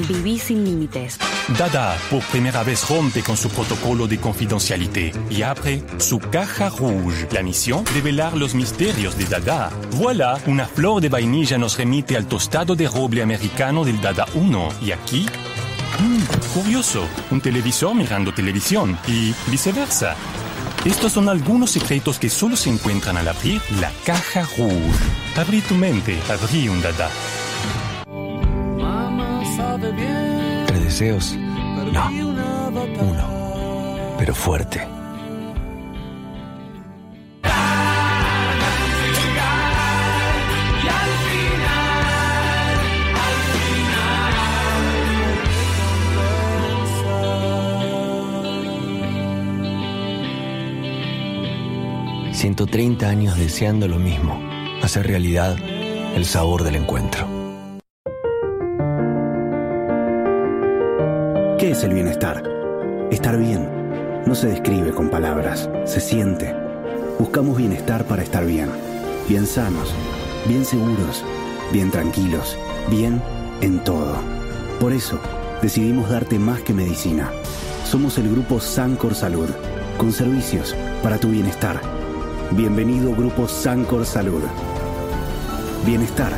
[0.08, 1.18] Viví sin límites.
[1.58, 7.26] Dada por primera vez rompe con su protocolo de confidencialité y abre su caja rouge.
[7.32, 9.70] La misión, revelar los misterios de Dada.
[9.96, 14.68] Voilà, una flor de vainilla nos remite al tostado de roble americano del Dada 1.
[14.80, 15.26] Y aquí,
[15.98, 20.14] mm, curioso, un televisor mirando televisión y viceversa.
[20.88, 24.72] Estos son algunos secretos que solo se encuentran al abrir la caja rouge.
[25.36, 27.10] Abrí tu mente, abrí un Dada.
[30.66, 31.36] Tres deseos.
[31.92, 32.08] No.
[33.00, 34.16] Uno.
[34.18, 34.97] Pero fuerte.
[52.38, 54.40] ...130 años deseando lo mismo...
[54.80, 55.56] ...hacer realidad
[56.14, 57.26] el sabor del encuentro.
[61.58, 62.44] ¿Qué es el bienestar?
[63.10, 63.78] Estar bien
[64.28, 66.54] no se describe con palabras, se siente.
[67.18, 68.70] Buscamos bienestar para estar bien.
[69.26, 69.92] Bien sanos,
[70.46, 71.24] bien seguros,
[71.72, 72.56] bien tranquilos,
[72.90, 73.22] bien
[73.62, 74.16] en todo.
[74.78, 75.18] Por eso,
[75.62, 77.32] decidimos darte más que medicina.
[77.84, 79.48] Somos el grupo Sancor Salud,
[79.96, 81.97] con servicios para tu bienestar.
[82.52, 84.42] Bienvenido Grupo Sancor Salud.
[85.84, 86.32] Bienestar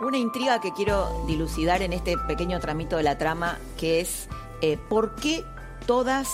[0.00, 4.28] Una intriga que quiero dilucidar en este pequeño tramito de la trama, que es
[4.62, 5.42] eh, ¿por qué
[5.86, 6.28] todos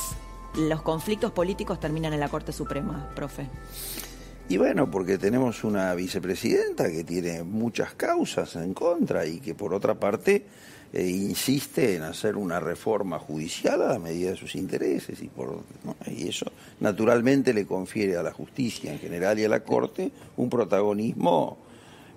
[0.54, 3.46] los conflictos políticos terminan en la Corte Suprema, profe?
[4.50, 9.72] Y bueno, porque tenemos una vicepresidenta que tiene muchas causas en contra y que por
[9.72, 10.44] otra parte
[10.92, 15.60] eh, insiste en hacer una reforma judicial a la medida de sus intereses y, por,
[16.06, 20.50] y eso naturalmente le confiere a la justicia en general y a la Corte un
[20.50, 21.63] protagonismo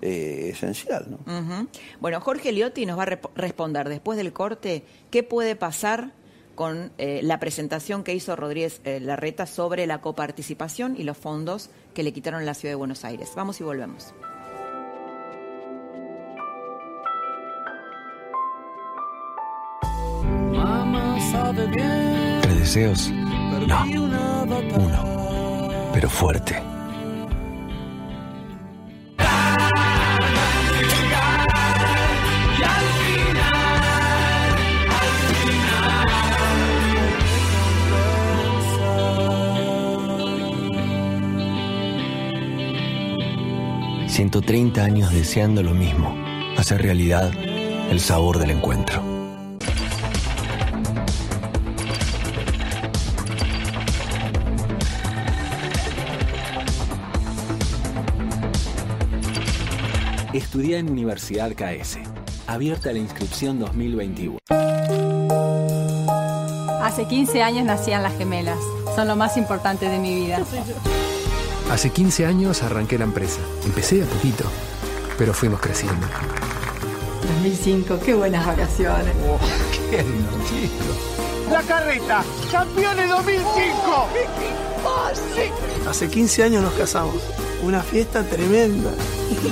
[0.02, 1.08] eh, esencial.
[1.10, 1.68] ¿no?
[2.00, 6.12] Bueno, Jorge Liotti nos va a responder después del corte qué puede pasar
[6.56, 12.04] con eh, la presentación que hizo Rodríguez Larreta sobre la coparticipación y los fondos que
[12.04, 13.32] le quitaron la Ciudad de Buenos Aires.
[13.36, 14.14] Vamos y volvemos.
[22.42, 23.12] Tres deseos.
[23.68, 23.84] No.
[24.76, 25.92] Uno.
[25.94, 26.77] Pero fuerte.
[44.18, 46.12] ...130 años deseando lo mismo...
[46.58, 47.32] ...hacer realidad
[47.92, 49.00] el sabor del encuentro.
[60.34, 62.00] Estudia en Universidad KS.
[62.48, 64.40] Abierta la inscripción 2021.
[66.82, 68.58] Hace 15 años nacían las gemelas.
[68.96, 70.40] Son lo más importante de mi vida.
[71.72, 73.40] Hace 15 años arranqué la empresa.
[73.66, 74.46] Empecé a poquito,
[75.18, 76.08] pero fuimos creciendo.
[77.44, 79.14] 2005, qué buenas vacaciones.
[79.28, 79.38] Oh,
[79.90, 81.18] qué divertido.
[81.52, 84.08] La carreta, campeones 2005.
[85.90, 87.22] Hace 15 años nos casamos.
[87.64, 88.92] Una fiesta tremenda.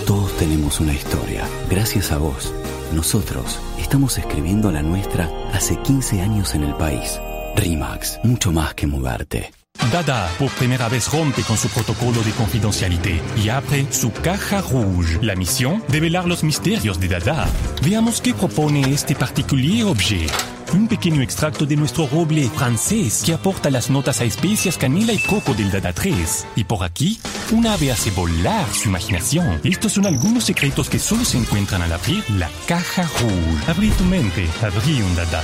[0.05, 1.45] Todos tenemos una historia.
[1.69, 2.53] Gracias a vos,
[2.93, 7.19] nosotros estamos escribiendo la nuestra hace 15 años en el país.
[7.55, 9.51] RIMAX, mucho más que mudarte.
[9.91, 15.19] Dada por primera vez rompe con su protocolo de confidencialité y abre su caja rouge.
[15.21, 17.47] La misión, develar los misterios de Dada.
[17.83, 20.33] Veamos qué propone este particular objeto
[20.73, 25.19] un pequeño extracto de nuestro roble francés que aporta las notas a especias, canela y
[25.19, 26.47] coco del Dada 3.
[26.55, 27.19] Y por aquí,
[27.51, 29.61] un ave hace volar su imaginación.
[29.63, 33.71] Estos son algunos secretos que solo se encuentran al abrir la caja rouge.
[33.71, 35.43] Abrí tu mente, abrí un Dada.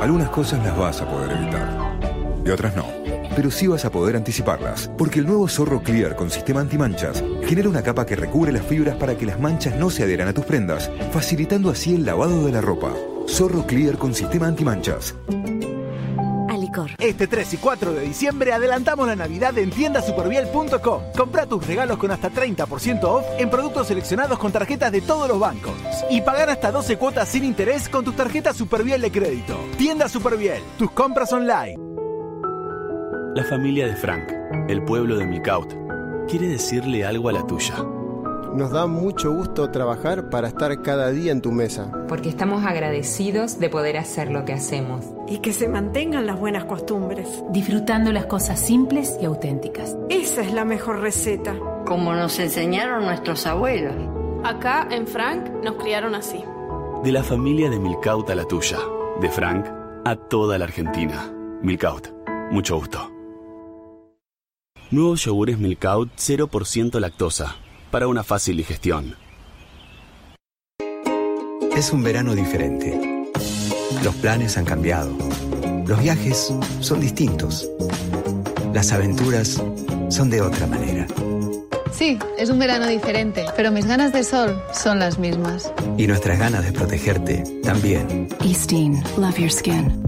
[0.00, 1.85] Algunas cosas las vas a poder evitar
[2.46, 2.86] y otras no.
[3.34, 7.68] Pero sí vas a poder anticiparlas, porque el nuevo Zorro Clear con sistema antimanchas genera
[7.68, 10.44] una capa que recubre las fibras para que las manchas no se adheran a tus
[10.44, 12.92] prendas, facilitando así el lavado de la ropa.
[13.28, 15.14] Zorro Clear con sistema antimanchas.
[16.48, 16.90] Alicor.
[16.98, 21.02] Este 3 y 4 de diciembre adelantamos la Navidad en tiendasuperviel.com.
[21.14, 25.38] Compra tus regalos con hasta 30% off en productos seleccionados con tarjetas de todos los
[25.38, 25.74] bancos.
[26.08, 29.58] Y pagar hasta 12 cuotas sin interés con tus tarjetas Superviel de crédito.
[29.76, 32.05] Tienda Superviel, tus compras online.
[33.36, 34.32] La familia de Frank,
[34.66, 35.70] el pueblo de Milcaut,
[36.26, 37.74] quiere decirle algo a la tuya.
[38.54, 41.92] Nos da mucho gusto trabajar para estar cada día en tu mesa.
[42.08, 45.04] Porque estamos agradecidos de poder hacer lo que hacemos.
[45.28, 47.28] Y que se mantengan las buenas costumbres.
[47.50, 49.98] Disfrutando las cosas simples y auténticas.
[50.08, 51.54] Esa es la mejor receta.
[51.84, 53.96] Como nos enseñaron nuestros abuelos.
[54.44, 56.42] Acá en Frank nos criaron así.
[57.04, 58.78] De la familia de Milcaut a la tuya.
[59.20, 59.66] De Frank
[60.06, 61.30] a toda la Argentina.
[61.60, 62.08] Milcaut.
[62.50, 63.15] Mucho gusto.
[64.88, 67.56] Nuevos yogures Milkout 0% lactosa,
[67.90, 69.16] para una fácil digestión.
[71.76, 73.26] Es un verano diferente.
[74.04, 75.10] Los planes han cambiado.
[75.88, 77.68] Los viajes son distintos.
[78.72, 79.60] Las aventuras
[80.08, 81.08] son de otra manera.
[81.90, 85.72] Sí, es un verano diferente, pero mis ganas de sol son las mismas.
[85.98, 88.28] Y nuestras ganas de protegerte también.
[88.44, 90.05] Eastin, love your skin.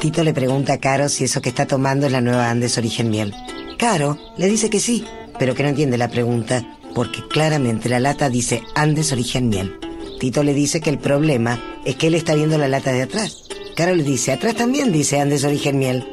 [0.00, 3.10] Tito le pregunta a Caro si eso que está tomando es la nueva Andes Origen
[3.10, 3.34] Miel.
[3.76, 5.04] Caro le dice que sí,
[5.38, 9.78] pero que no entiende la pregunta, porque claramente la lata dice Andes Origen Miel.
[10.18, 13.44] Tito le dice que el problema es que él está viendo la lata de atrás.
[13.76, 16.08] Caro le dice, atrás también dice Andes Origen Miel.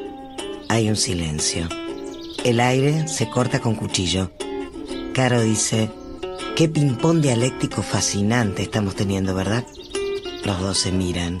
[0.68, 1.66] Hay un silencio.
[2.44, 4.32] El aire se corta con cuchillo.
[5.14, 5.88] Caro dice,
[6.56, 9.64] qué ping-pong dialéctico fascinante estamos teniendo, ¿verdad?
[10.44, 11.38] Los dos se miran.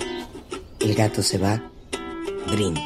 [0.80, 1.62] El gato se va
[2.48, 2.82] brinda.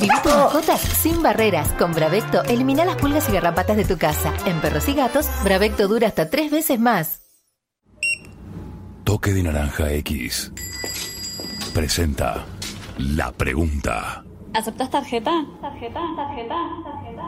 [0.00, 1.72] Viví tus mascotas sin barreras.
[1.74, 4.32] Con Bravecto elimina las pulgas y garrapatas de tu casa.
[4.46, 7.22] En perros y gatos, Bravecto dura hasta tres veces más.
[9.04, 10.52] Toque de Naranja X.
[11.74, 12.44] Presenta
[12.98, 14.24] la pregunta.
[14.54, 15.30] ¿Aceptas tarjeta?
[15.60, 17.22] Tarjeta, tarjeta, tarjeta.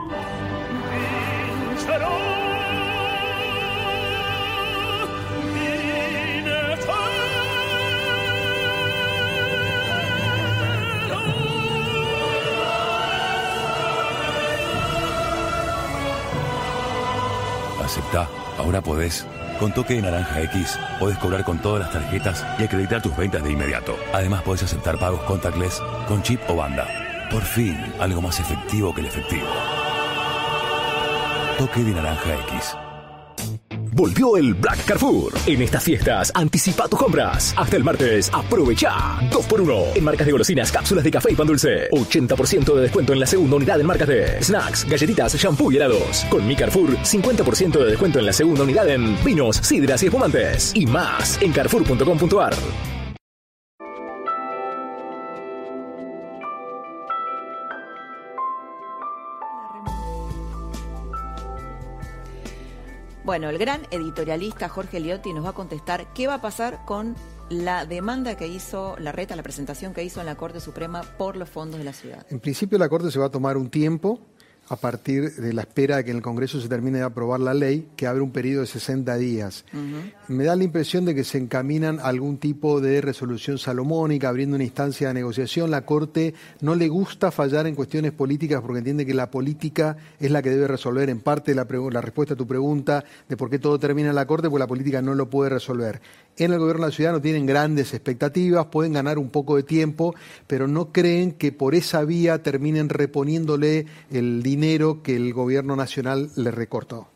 [17.83, 18.27] Acepta.
[18.57, 19.25] ahora podés.
[19.59, 23.43] Con toque de naranja X, podés cobrar con todas las tarjetas y acreditar tus ventas
[23.43, 23.95] de inmediato.
[24.13, 26.87] Además, podés aceptar pagos contactless con chip o banda.
[27.29, 29.47] Por fin, algo más efectivo que el efectivo.
[31.57, 32.75] Toque de naranja X.
[33.93, 35.33] Volvió el Black Carrefour.
[35.45, 37.53] En estas fiestas, anticipa tus compras.
[37.57, 41.89] Hasta el martes, aprovecha 2x1 en marcas de golosinas, cápsulas de café y pan dulce.
[41.91, 46.25] 80% de descuento en la segunda unidad en marcas de snacks, galletitas, shampoo y helados.
[46.29, 50.71] Con mi Carrefour, 50% de descuento en la segunda unidad en vinos, sidras y espumantes.
[50.73, 53.00] Y más en carrefour.com.ar.
[63.31, 67.15] Bueno, el gran editorialista Jorge Liotti nos va a contestar qué va a pasar con
[67.49, 71.37] la demanda que hizo la reta, la presentación que hizo en la Corte Suprema por
[71.37, 72.25] los fondos de la ciudad.
[72.29, 74.19] En principio la Corte se va a tomar un tiempo
[74.71, 77.53] a partir de la espera de que en el Congreso se termine de aprobar la
[77.53, 79.65] ley, que abre un periodo de 60 días.
[80.29, 84.55] Me da la impresión de que se encaminan a algún tipo de resolución salomónica, abriendo
[84.55, 85.71] una instancia de negociación.
[85.71, 90.31] La Corte no le gusta fallar en cuestiones políticas porque entiende que la política es
[90.31, 93.59] la que debe resolver en parte la, la respuesta a tu pregunta de por qué
[93.59, 95.99] todo termina en la Corte, porque la política no lo puede resolver
[96.37, 99.63] en el gobierno de la ciudad no tienen grandes expectativas, pueden ganar un poco de
[99.63, 100.15] tiempo,
[100.47, 106.29] pero no creen que por esa vía terminen reponiéndole el dinero que el gobierno nacional
[106.35, 107.07] le recortó.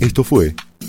[0.00, 0.54] Esto fue